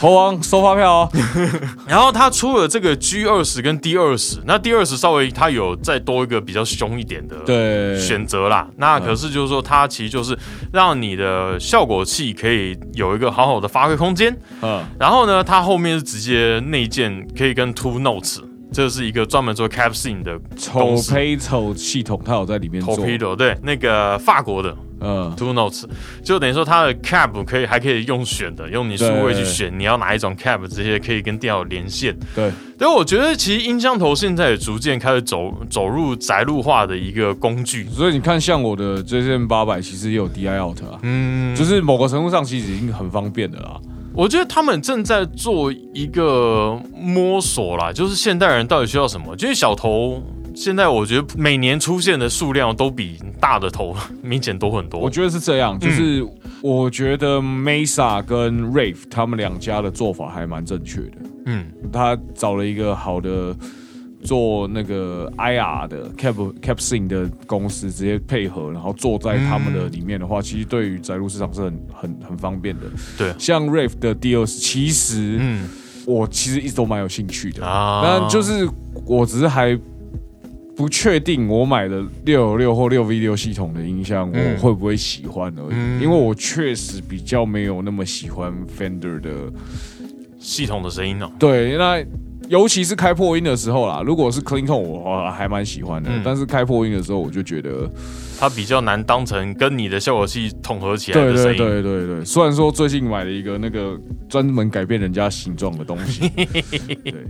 [0.00, 1.10] 猴王收发票哦，
[1.86, 8.68] 然后它出了这个 G 二十跟 D 二十，那 D 二十稍微它有再多一个比较凶一点的对，选择啦。
[8.76, 10.38] 那可是就是说，它其实就是
[10.72, 14.36] 让你的效果器可以有一个好好的发挥空间。
[14.62, 18.38] 嗯，然后呢，它后面是直接内建可以跟 Two Notes，
[18.72, 21.12] 这是一个专门做 capsing 的丑公司。
[21.12, 25.84] 胚丑系统，它有在里面做，Torpedo，对，那个法国的嗯，Two Notes，
[26.22, 32.16] 就等于说它的 cap 可以还可以用选的，用你数位去选你要哪一种 cap，这些可以跟电脑连线。
[32.34, 37.86] 对，对，我觉得其实音箱头现在也逐渐开始走走入宅路化的一个工具。
[37.90, 43.80] 所以你看，像我的 JCM 八百，其实也有 DI out 啊，嗯，就是某个程度上其实已经很方便的啦。
[44.14, 49.36] 我觉得他们正在做一个摸索啦，就是现代人到底需要什么？
[49.36, 50.20] 就是小头
[50.58, 53.94] 现在我觉得每年出现的数量都比大的头
[54.24, 54.98] 明显多很多。
[54.98, 56.26] 我觉得是这样，就是
[56.60, 61.12] 我觉得 Mesa 跟 Rave 他们两家的做法还蛮正确的。
[61.46, 63.54] 嗯，他找了一个好的
[64.24, 72.86] 做那个 IR 的 Cap Capsing 的公司，直接配合，然后坐在他们的里面的话，其实对于载入市场是很很很方便的。
[73.16, 73.32] 对。
[73.38, 75.68] 像 Rave 的 D 二十，其实嗯。
[76.04, 78.00] 我其实一直都蛮有兴趣的，啊。
[78.02, 78.66] 但就是
[79.04, 79.78] 我只是还
[80.78, 84.54] 不确定我买的六六或六 V 六系统的音箱嗯。
[84.54, 86.00] 我会不会喜欢而已，嗯。
[86.00, 89.30] 因为我确实比较没有那么喜欢 Fender 的，
[90.38, 92.00] 系统的声音哦，对，那
[92.48, 96.22] 尤其是开破音的时候啦，如果是 Clean Tone 我还蛮喜欢的，嗯。
[96.24, 97.90] 但是开破音的时候我就觉得，
[98.38, 101.58] 它比较难当成跟你的效果器统合起来对对的声音。
[101.58, 106.28] 对对对，虽然说最近买了一个那个专门改变人家形状的东西，
[107.02, 107.26] 对。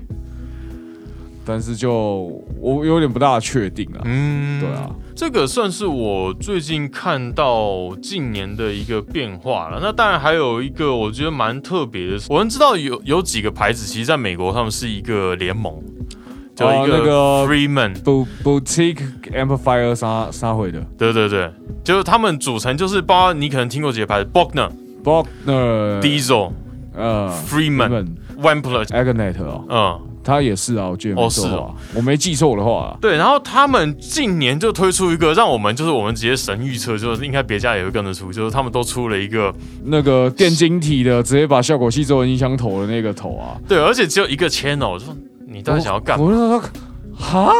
[1.49, 4.61] 但是就我有点不大确定啊，嗯。
[4.61, 9.79] 对啊，这个算是我最近看到近年的一个变化了。
[9.81, 15.83] 那当然还有一个我觉得蛮特别的，我们知道有有几个牌子，其实在美国他们是一个联盟，
[16.55, 17.95] 叫一哦那个 Freeman，、
[18.43, 20.85] Boutique Amplifier 杀杀回的。
[20.99, 21.51] 对对对，
[21.83, 24.71] 就是他们组成就是包括你可能听过几个牌子，Bogner、
[25.03, 26.53] Bogner Diesel、
[26.95, 28.09] 呃 Freeman、
[28.41, 30.08] Wampler，Agnet 哦，嗯。
[30.29, 39.51] 他也是啊，我记得没错的哦是哦，我没记错的话啊，对，然后他们近年就推出一个，让我们就是我们直接神预测，就是应该别家也会跟着出，就是他们都出了一个，
[39.85, 46.63] 那个电晶体的直接把效果器做成音箱头的那个头啊，对，而且只有一个 channel，我说你到底想要干嘛？
[47.19, 47.53] 哈，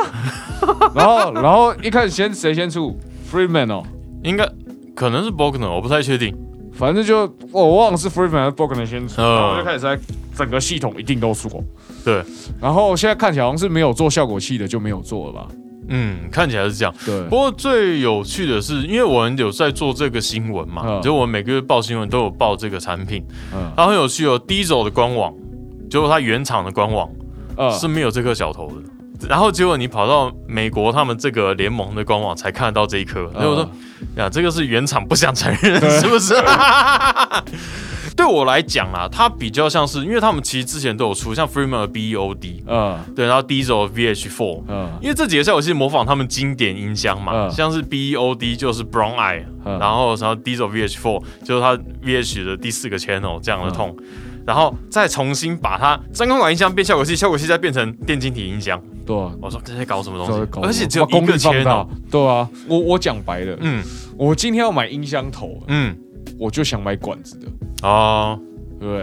[0.95, 2.97] 然后然后一开始先谁先出
[3.33, 3.83] Freeman 哦，
[4.23, 4.49] 应该
[4.95, 6.37] 可能是 Bogner，我不太确定。
[6.73, 9.99] 反正就我忘了是 Freeman 还是 Bogner 先出，嗯然后我就开始在
[10.37, 11.61] 整个系统一定都出过，
[12.09, 12.25] 对，
[12.59, 15.47] 然后现在看起来好像是没有做效果器的就没有做了吧？
[15.91, 16.95] 嗯，看起来是这样。
[17.05, 23.23] 对不，过最有趣的是，因为我们有在做这个新闻嘛，嗯就我们每个月报新闻都有报这个产品，
[23.55, 25.35] 嗯然后很有趣哦，Diesel 的官网，
[25.91, 27.09] 结果它原厂的官网
[27.57, 28.77] 嗯是没有这颗小头的。
[29.29, 33.69] 然后结果你跑到美国他们这个联盟的官网才看得到这一颗，所以我说
[34.17, 36.35] 呀，这个是原厂不想承认，是不是？
[38.19, 42.99] 对我来讲啊，它比较像是，因为他们其实之前都有出，像 Freeman 的 BEOD，嗯。
[43.15, 44.91] 对，然后 Diesel 的 VH Four，嗯。
[45.01, 47.51] 因为这几个效果器模仿他们经典音箱嘛，嗯。
[47.53, 49.79] 像是 BEOD 就是 Brown Eye，、嗯。
[49.79, 53.97] 然后然后 Diesel VH4 就是它 VH 的第四个 channel 这样的痛，
[54.45, 58.83] 然后再重新把它真空管音箱变效果器，效果器再变成电晶体音箱。
[59.07, 60.49] 对啊，我说这些搞什么东西？
[60.61, 63.81] 而且只有一个 channel。，对啊，我我讲白了，嗯。
[64.19, 65.97] 我今天要买音箱头，嗯
[66.39, 68.39] 我就想买管子的，啊，
[68.81, 69.03] 对不对？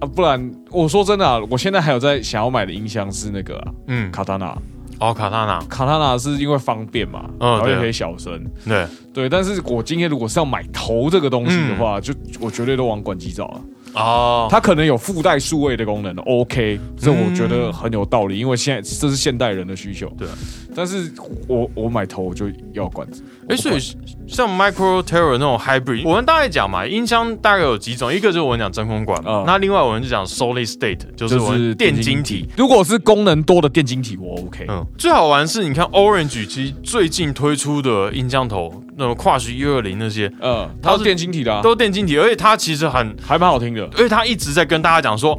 [0.00, 4.56] 啊，不然我说真的啊，我现在还有在想要买的音箱是那个啊，嗯，卡塔纳。
[5.00, 8.40] 哦，卡塔纳，卡塔纳是因为方便嘛，嗯对然后也可以小声。
[8.64, 13.60] 对，对，但是我今天如果是要买头这个东西的话，就我绝对都往管机找了。
[13.94, 20.06] 哦，它可能有附带数位的功能，OK，这我觉得很有道理，因为现在这是现代人的需求。
[20.16, 20.34] 对啊，
[20.74, 21.12] 但是
[21.46, 23.22] 我我买头我就要管子。
[23.48, 23.80] 哎，所以
[24.26, 32.48] 像 Micro Terror 那种 Hybrid，我们大概讲嘛，音箱大概有几种，一个就是我们讲真空管那另外我们就讲 Solid State，就是我们电晶体。。
[32.56, 34.66] 如果是功能多的电晶体，我 OK。
[34.68, 43.84] 嗯，最好玩是，你看 Orange 其实最近推出的音箱头，那种跨区一二零那些呃，它是电晶体的、啊，都电晶体，而且它其实很，还蛮好听的。
[43.92, 45.38] 而且它一直在跟大家讲说，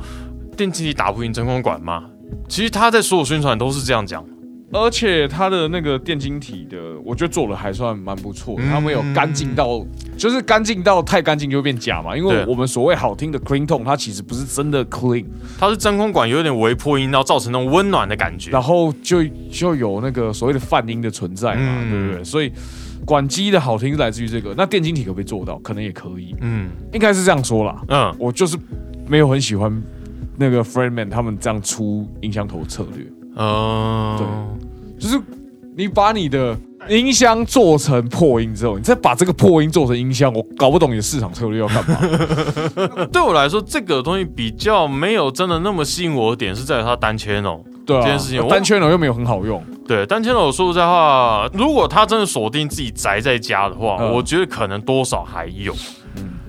[0.55, 2.03] 电晶体打不赢真空管嘛。
[2.49, 4.23] 其实他在所有宣传都是这样讲，
[4.73, 8.63] 而且它的那个电晶体的，我觉得做的还算蛮不错的。
[8.63, 9.85] 嗯它没有干净到，
[10.17, 12.17] 就是干净到太干净就会变假嘛。
[12.17, 15.25] 因为对我们所谓好听的 clean tone，它其实不是真的 clean，
[15.59, 18.49] 它是真空管有点微破音，然后造成那种温暖的感觉。
[18.49, 22.23] 然后就就有那个所谓的泛音的存在嘛，嗯对不对？
[22.23, 22.51] 所以
[23.05, 24.55] 管机的好听是来自于这个。
[24.57, 25.59] 那电晶体可不可以做到？
[25.59, 27.79] 可能也可以，嗯应该是这样说啦。
[27.89, 28.57] 嗯，我就是
[29.07, 29.71] 没有很喜欢
[30.37, 33.05] 那个 Friendman 他们这样出音箱头策略。
[33.35, 35.21] 呃，对就是
[35.75, 36.57] 你把你的
[36.89, 41.97] 音箱做成破音之后，你再把这个破音做成音箱，我搞不懂你的市场策略要干嘛。
[43.11, 47.61] 对我来说，这个东西比较没有真的那么吸引我的点是在于它单 channel。
[47.85, 55.75] 对啊，这件事情我单圈楼又没有很好用，对，单 channel 说实在话，如果他真的锁定自己宅在家的话，嗯我觉得可能多少还有。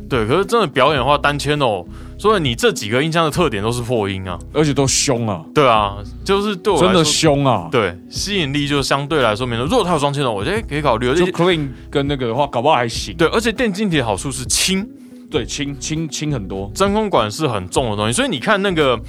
[0.08, 1.86] 对，可是真的表演的话，单 channel，
[2.18, 4.38] 所以你这几个音箱的特点都是破音啊。
[4.52, 7.68] 而且都凶啊，对啊，就是对我来说，真的凶啊。
[7.72, 9.68] 对吸引力就相对来说没那么。
[9.68, 11.08] 如果它有双 channel，我觉得可以考虑。
[11.08, 13.16] 而就且 clean 跟那个的话，搞不好还行。
[13.16, 14.86] 对，而且电竞体的好处是轻，
[15.30, 16.70] 对，轻轻轻很多。
[16.74, 19.00] 真空管是很重的东西，所以你看那个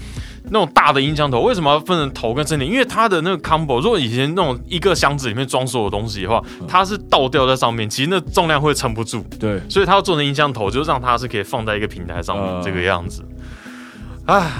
[0.52, 2.66] 那种大的音箱头，为什么要分成头跟身体？
[2.66, 13.24] 因为它的那个 combo，如果以前那种一个箱子里面装所有东西的话，它是倒吊在上面，其实那重量会撑不住，对，所以它要做成音箱头，就是让它是可以放在一个平台上面、呃这个样子。
[14.26, 14.52] 唉，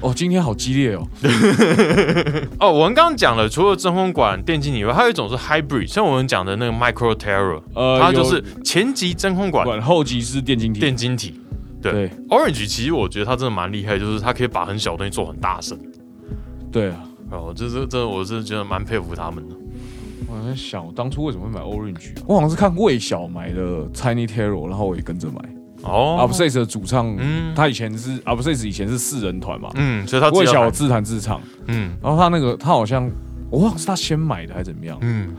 [0.00, 1.06] 哦，今天好激烈哦。
[2.60, 10.80] 哦，我们刚刚讲了，除了真空管、电晶体以外，还有一种是 hybrid，像我们讲的那个 micro terror，、呃它就是前级真空管、管后级是电晶体。
[10.80, 11.39] 电晶体。
[11.80, 11.92] 对。
[11.92, 12.10] 对。
[12.28, 15.78] Orange 其实我觉得它真的蛮厉害，就是它可以把很小的东西做很大声。
[16.72, 19.54] 对啊，哦，这这这，我是觉得蛮佩服他们的。
[20.28, 22.10] 我在想，我当初为什么会买 Orange？
[22.10, 22.22] 啊？
[22.26, 25.40] 我好像是看魏小买的 Tiny Terror，然后我也跟着买。
[25.82, 26.18] 哦。
[26.20, 27.52] U p s e 的主唱，嗯。
[27.56, 31.96] 他以前是 u p s e 以前是四人团嘛，嗯，所以他魏小自弹自唱，嗯。
[32.00, 33.10] 然后他那个他好像
[33.50, 35.34] 我忘了是他先买的还是怎么样，嗯。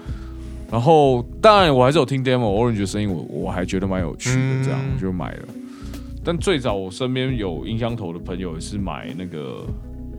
[0.70, 4.64] 然后当然我还是有听 demo Orange 的声音，我我还觉得蛮有趣的，嗯。
[4.64, 5.40] 这样我就买了。
[6.24, 9.66] 但最早我身边有音箱头的朋友也是买那个，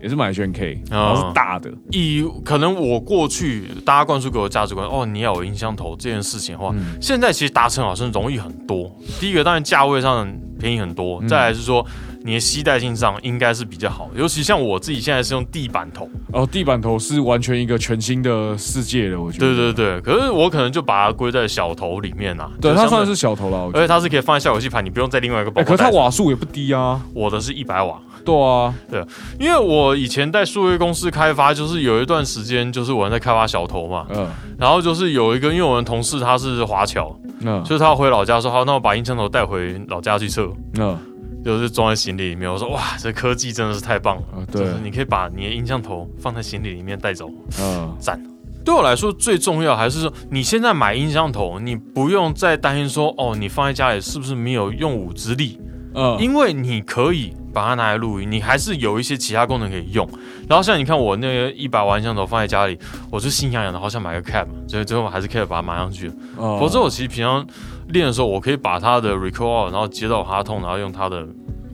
[0.02, 6.96] 也是买 Gen K，然后是大的，以可能我过去大家灌输给我的价值观，哦，你要有音箱头这件事情的话，嗯。
[7.00, 8.90] 现在其实达成好像容易很多。
[9.20, 10.28] 第一个当然价位上
[10.58, 11.28] 便宜很多，嗯。
[11.28, 11.86] 再来是说
[12.24, 19.54] 你的携带性上应该是比较好，尤其像我自己现在是用地板头，哦，地板头是完全一个全新的世界了，我觉得。
[19.54, 23.70] 对对对，可是我可能就把它归在小头里面啊，对，它算是小头了。
[23.72, 25.92] 而且它是可以放在效果器盘，你不用再另外一个包哎，可是它。
[25.92, 26.98] 瓦数也不低啊。
[27.14, 29.04] 我的是一百瓦，对啊，对
[29.38, 34.26] 因为我以前在数位公司开发，就是有一段时间，就是我在开发小头嘛，嗯，
[34.58, 37.62] 然后就是有一个，因为我们同事他是华侨，嗯。
[37.62, 40.98] 就是他回老家说，好，那我把音箱头带回老家去测，那
[41.44, 42.50] 就是装在行李里面。
[42.50, 47.30] 我说哇，这科技真的是太棒了，啊，对就是，你可以把你的音像头放在行李里面带走，
[47.60, 48.20] 嗯，赞。
[48.64, 55.58] 对我来说最重要还是说，你现在买音箱头，你不用再担心说，哦，你放在家里是不是没有用武之地，
[55.94, 60.08] 嗯，因为你可以把它拿来录音，你还是有一些其他功能可以用。
[60.48, 62.78] 然后像你看我那个一百万音箱头放在家里，
[63.10, 66.14] 我就心痒痒的，好想买个 cab，所以最后还是 cab 把它买上去了。
[66.36, 67.44] 哦否则我其实平常
[67.92, 71.26] 练的时候，我可以把他的 record out，然后接到哈痛，然后用他的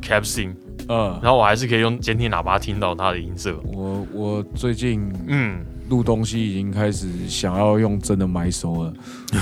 [0.02, 0.52] capsing，
[0.88, 3.58] 嗯，然后我还是可以用监听喇叭听到他的音色。
[3.64, 8.92] 我我最近嗯，录东西已经开始想要用真的麦收了，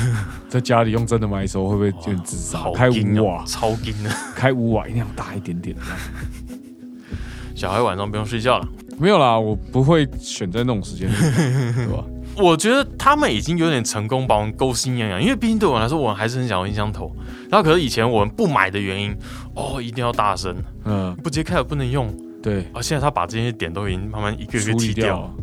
[0.49, 2.59] 在家里用真的麦收会不会有点自杀？
[2.59, 4.11] 好开五瓦，超金的。
[4.35, 5.77] 开五瓦一定要大一点点。
[7.55, 8.68] 小孩晚上不用睡觉了。
[8.99, 12.05] 没有啦，我不会选在那种时间，对吧？
[12.39, 17.11] 我觉得他们已经有点成功把我们勾心痒痒，因为毕竟对我来说，我还是很想要音箱头。
[17.51, 19.16] 然后可是以前我们不买的原因，
[19.55, 22.14] 哦，一定要大声，嗯，不接开不能用。
[22.43, 25.34] 对，啊，现在他把这些点都已经慢慢一个一个处理踢掉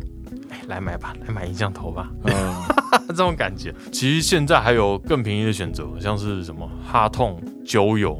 [0.68, 2.54] 来买吧，来买音箱头吧，嗯，
[3.08, 3.74] 这种感觉。
[3.92, 8.18] 其实现在还有更便宜的选择，像是什么哈痛、九友，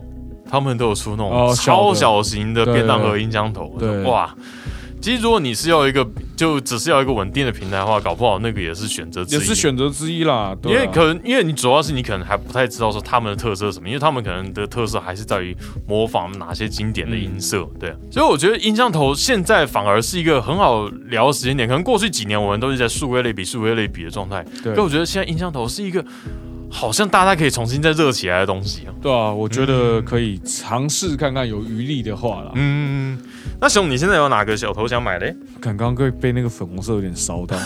[0.51, 3.75] 他们都有出那种超小型的便当盒音箱头。
[3.79, 4.35] 对哇！
[5.05, 6.03] 其实如果你是要一个，
[6.35, 9.39] 就只是要一个稳定的平台的话，搞不好那个也是选择之一。
[9.39, 10.57] 也是选择之一啦。
[10.63, 15.55] 对啊因为可能，因为你主要是你可能还不太知道说他们的特色是什么，因为他们可能的特色还是在于
[15.87, 17.95] 模仿哪些经典的音色，对。
[18.11, 26.03] 所以我觉得音箱头现在反而是一个很好聊的时间点，可能过去几年我们都是在数位类比、数位类比的状态，对可我觉得现在音箱头是一个
[26.71, 28.95] 好像大家可以重新再热起来的东西啊。
[29.03, 32.53] 对啊，我觉得可以尝试看看，有余力的话啦。
[32.55, 33.19] 嗯，
[33.61, 35.35] 那熊，你现在有哪个小头想买嘞？
[35.61, 37.57] 看刚刚被被那个粉红色有点烧到，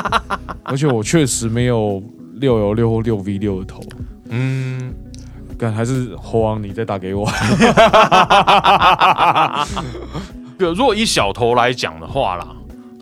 [0.64, 2.02] 而且我确实没有
[2.34, 3.80] 六幺六或六 V 六的头，
[4.30, 4.94] 嗯，
[5.58, 7.30] 干还是猴王你再打给我。
[10.58, 12.48] 如果以小头来讲的话啦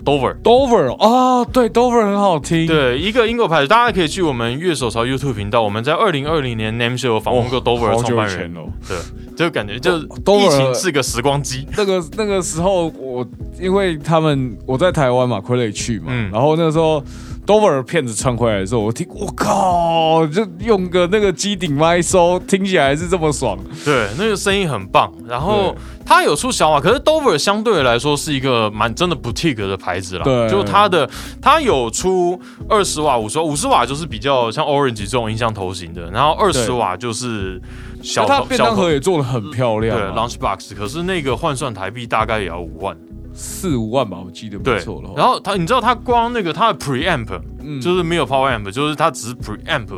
[0.07, 0.41] ，Dover。
[0.43, 2.67] Dover 啊，对，Dover 很好听。
[2.67, 8.71] 对，一个英国牌子，大家可以去我们乐手潮 YouTube 频道，我们在二零二零年 Name Show 有访问过 Dover 的创办人，哦。
[8.89, 8.97] 对，
[9.37, 13.27] 就感觉就 Dover 疫情是个时光机，那个那个时候我
[13.61, 17.03] 因为他们我在台湾嘛，傀儡去嘛，嗯然后那个时候
[17.47, 23.59] Dover 的片子传回来的时候，我听我靠，就用个那个机顶麦收，听起来是这么爽。
[23.85, 25.13] 对，那个声音很棒。
[25.29, 25.75] 然后
[26.07, 30.25] 对它有出小瓦，可是 Dover 相对来说是一个蛮真的 boutique 的牌子啦。
[30.25, 31.09] 对就它的
[31.43, 37.61] 它有出二十瓦、五十瓦，五十瓦就是比较像 Orange 这种音箱头型的，然后二十瓦就是
[38.03, 42.97] 小那它便当盒也做的很漂亮、啊，Lunch Box，可是那个换算台币大概也要五万。
[43.39, 49.89] 四五万吧，我记得没对错了。，然后它，你知道它光那个它的 preamp，、嗯就是没有 power amp，就是它只是 preamp，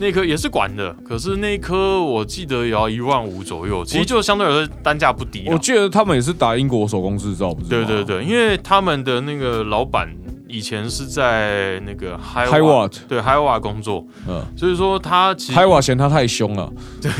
[0.00, 5.58] 那颗也是管的，可是那颗我记得也要一万五左右，其实就相对来说单价不低啊我。
[5.58, 7.68] 记得他们也是打英国手工制造，不是？
[7.70, 10.08] 对对对，因为他们的那个老板
[10.54, 16.72] 以前是在那个 Hi Hi Watt 对 Hi Watt 工作，嗯，所以说他其实海瓦嫌他太凶了，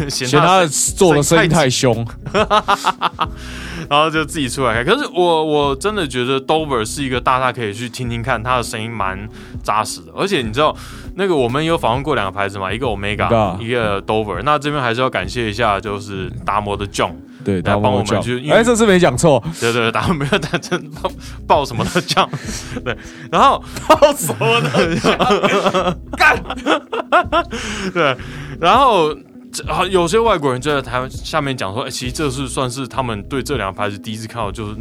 [0.09, 2.07] 嫌嫌他做的声音太凶。
[3.91, 4.85] 然后就自己出来开。
[4.85, 9.29] 可是我我真的觉得 Dover 是一个大家可以去听听看，他的声音蛮
[9.63, 10.13] 扎实的。
[10.15, 10.75] 而且你知道，
[11.17, 14.41] 那个我们有访问过两个牌子嘛，一个 Omega，Omega 一个 Dover。
[14.45, 17.15] 那这边还是要感谢一下，就是达摩的 John，
[17.45, 21.11] 对，来他帮我们叫去哎，这次没讲错，对对对，达摩没有打真报
[21.47, 22.29] 报什么的 John，
[22.85, 22.97] 对，
[23.31, 26.43] 然后报什么的干，
[27.93, 28.17] 对，
[28.61, 29.15] 然后。
[29.55, 34.75] 这啊，有些外国人就在台湾下面讲说，哎、其实这是算是他们对这两个牌子第一次看到，就是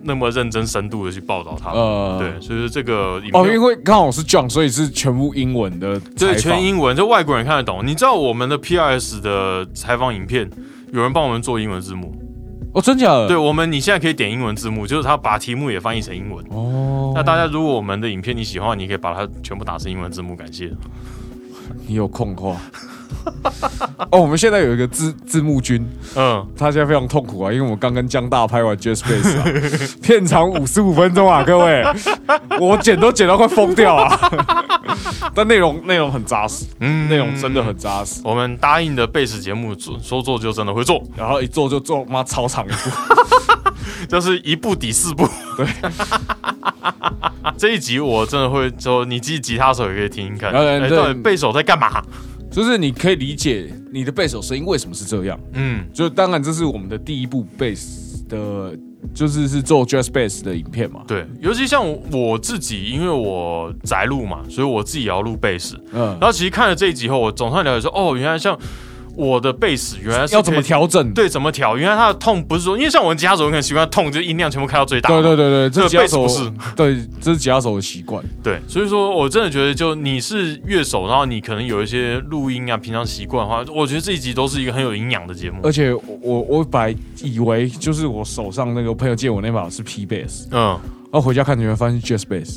[0.00, 1.80] 那么认真深度的去报道他们。
[1.82, 6.36] 呃，对，所以说这个影哦，片因为刚好是 John，所以是全部英文的对。
[6.36, 7.84] 全英文，就外国人看得懂。
[7.84, 10.48] 你知道我们的 PRS 的采访影片，
[10.92, 12.14] 有人帮我们做英文字幕。
[12.74, 13.28] 哦，真假的？
[13.28, 16.44] 对，我们你现在可以点英文字幕，就是他把题目也翻译成英文。
[16.50, 20.70] 哦，那大家如果我们的影片你喜欢，你可以把它全部打成英文字幕，感谢。
[21.86, 22.56] 你有空的话。
[24.10, 25.86] 哦，我们现在有一个字字幕君，
[26.16, 29.00] 嗯，他现在非常痛苦啊，因为我们刚跟江大拍完 Jazz
[29.38, 29.44] 啊，
[30.02, 31.84] 片长五十五分钟啊，各位，
[32.58, 34.18] 我剪都剪到快疯掉啊！
[35.34, 37.08] 但内容内容很扎实，嗯。
[37.08, 42.90] 内容真的很扎实，我们答应的贝斯节目做说做就真的会做，然后一做就做妈超长一部，
[44.08, 45.28] 就是一部抵四部。
[45.56, 45.66] 对，
[47.58, 52.02] 这一集我真的会说，你自己吉他手也可以听听看，哎，对到底贝手在干嘛？
[52.50, 55.40] 就是你可以理解你的贝手声音为什么是这样。
[55.54, 58.76] 嗯，就当然这是我们的第一部贝斯的，
[59.14, 61.00] 就是是做 Jazz Bass 的影片嘛。
[61.06, 65.82] 对，尤其像我自己，因为我宅录嘛，所以我自己也要录贝斯。
[65.94, 68.54] 嗯然，后其实看了这一集后，我总算了解说，哦，原来像
[69.16, 70.62] 我的贝斯原来是要怎么？
[70.62, 71.12] 调整？
[71.12, 71.76] 对，怎么调？
[71.76, 75.20] 原来它的痛不是说，因为像我们吉他手可能习惯痛，就音量全部开到最大嘛。
[75.20, 78.24] 对对对对，这是吉他手贝斯不是对，这是吉他手的习惯。
[78.42, 85.58] 对，所以说我真的觉得，就你是乐手，然后你可能有一些录音啊，平常习惯的话，我觉得这一集都是一个很有营养的节目。
[85.64, 90.78] 而且我我我本来以为就是我手上那个朋友借我那把是 P bass，嗯，
[91.10, 92.56] 然后回家看你会发现 Jazz bass，、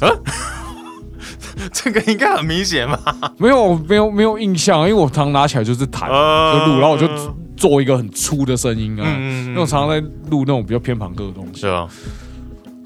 [1.73, 3.33] 这个应该很明显吧？
[3.37, 7.07] 没有没有没有印象，因为我常拿起来就是弹呃就录，然后我就
[7.55, 9.99] 做一个很粗的声音啊，嗯嗯嗯因为我常常在
[10.29, 11.61] 录那种比较偏旁歌的东西。
[11.61, 11.87] 是，啊，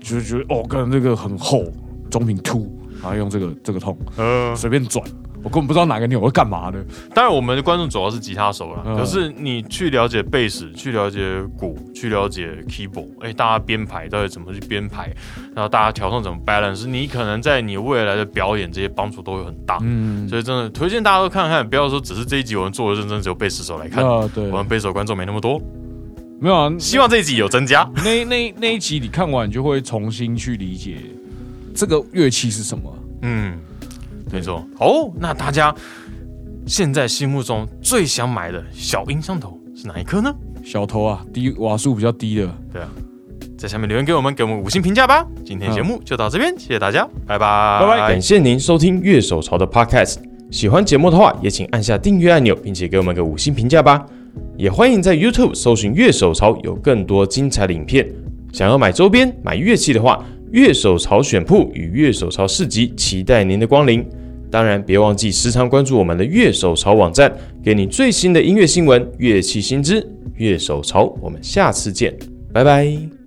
[0.01, 1.63] 就觉得哦，跟这个很厚，
[2.09, 2.71] 中频凸，
[3.01, 5.03] 然后用这个这个痛嗯，随便转，
[5.43, 6.83] 我根本不知道哪个钮是干嘛的。
[7.13, 15.13] 当然我们的观众主要是吉他手啦，嗯可是你去了解贝斯，去了解鼓，去了解 keyboard，哎、大家编排到底怎么去编排，
[15.55, 19.77] 然后大家调整怎么 balance，你可能在你未来的表演这些帮助都会很大。
[19.81, 25.61] 嗯，所以真的推荐大家都看看，不要说只是这一集我们做的认真，只有贝斯手来看，啊对我，们贝斯手观众没那么多，
[26.39, 27.89] 没有啊，希望这一集有增加。
[28.03, 30.97] 那那那一集你看完，你就会重新去理解
[31.73, 32.93] 这个乐器是什么？
[33.21, 33.57] 嗯，
[34.31, 34.65] 没错。
[34.79, 35.73] 哦，那大家
[36.65, 40.33] 现在心目中最想买的小音箱头是哪一颗呢？
[40.63, 42.55] 小头啊，低瓦数比较低的。
[42.71, 42.89] 对啊，
[43.57, 45.25] 在下面留言给我们，给我们五星评价吧。
[45.45, 50.17] 今天节目就到这边，谢谢大家，拜拜，拜拜感谢您收听月手潮的 Podcast。
[50.51, 54.05] 喜欢节目的话，也请按下订阅按钮，并且给我们个五星评价吧。
[54.57, 58.07] 也欢迎在 YouTube 搜寻乐手潮，有更多精彩的影片。
[58.51, 64.05] 想要买周边、买乐器的话，乐手潮选铺与乐手潮市集期待您的光临。
[64.51, 67.31] 当然，别忘记时常关注我们的乐手潮网站，
[67.63, 70.05] 给你最新的音乐新闻、乐器新知。
[70.37, 72.17] 乐手潮，我们下次见，
[72.51, 73.18] 拜拜。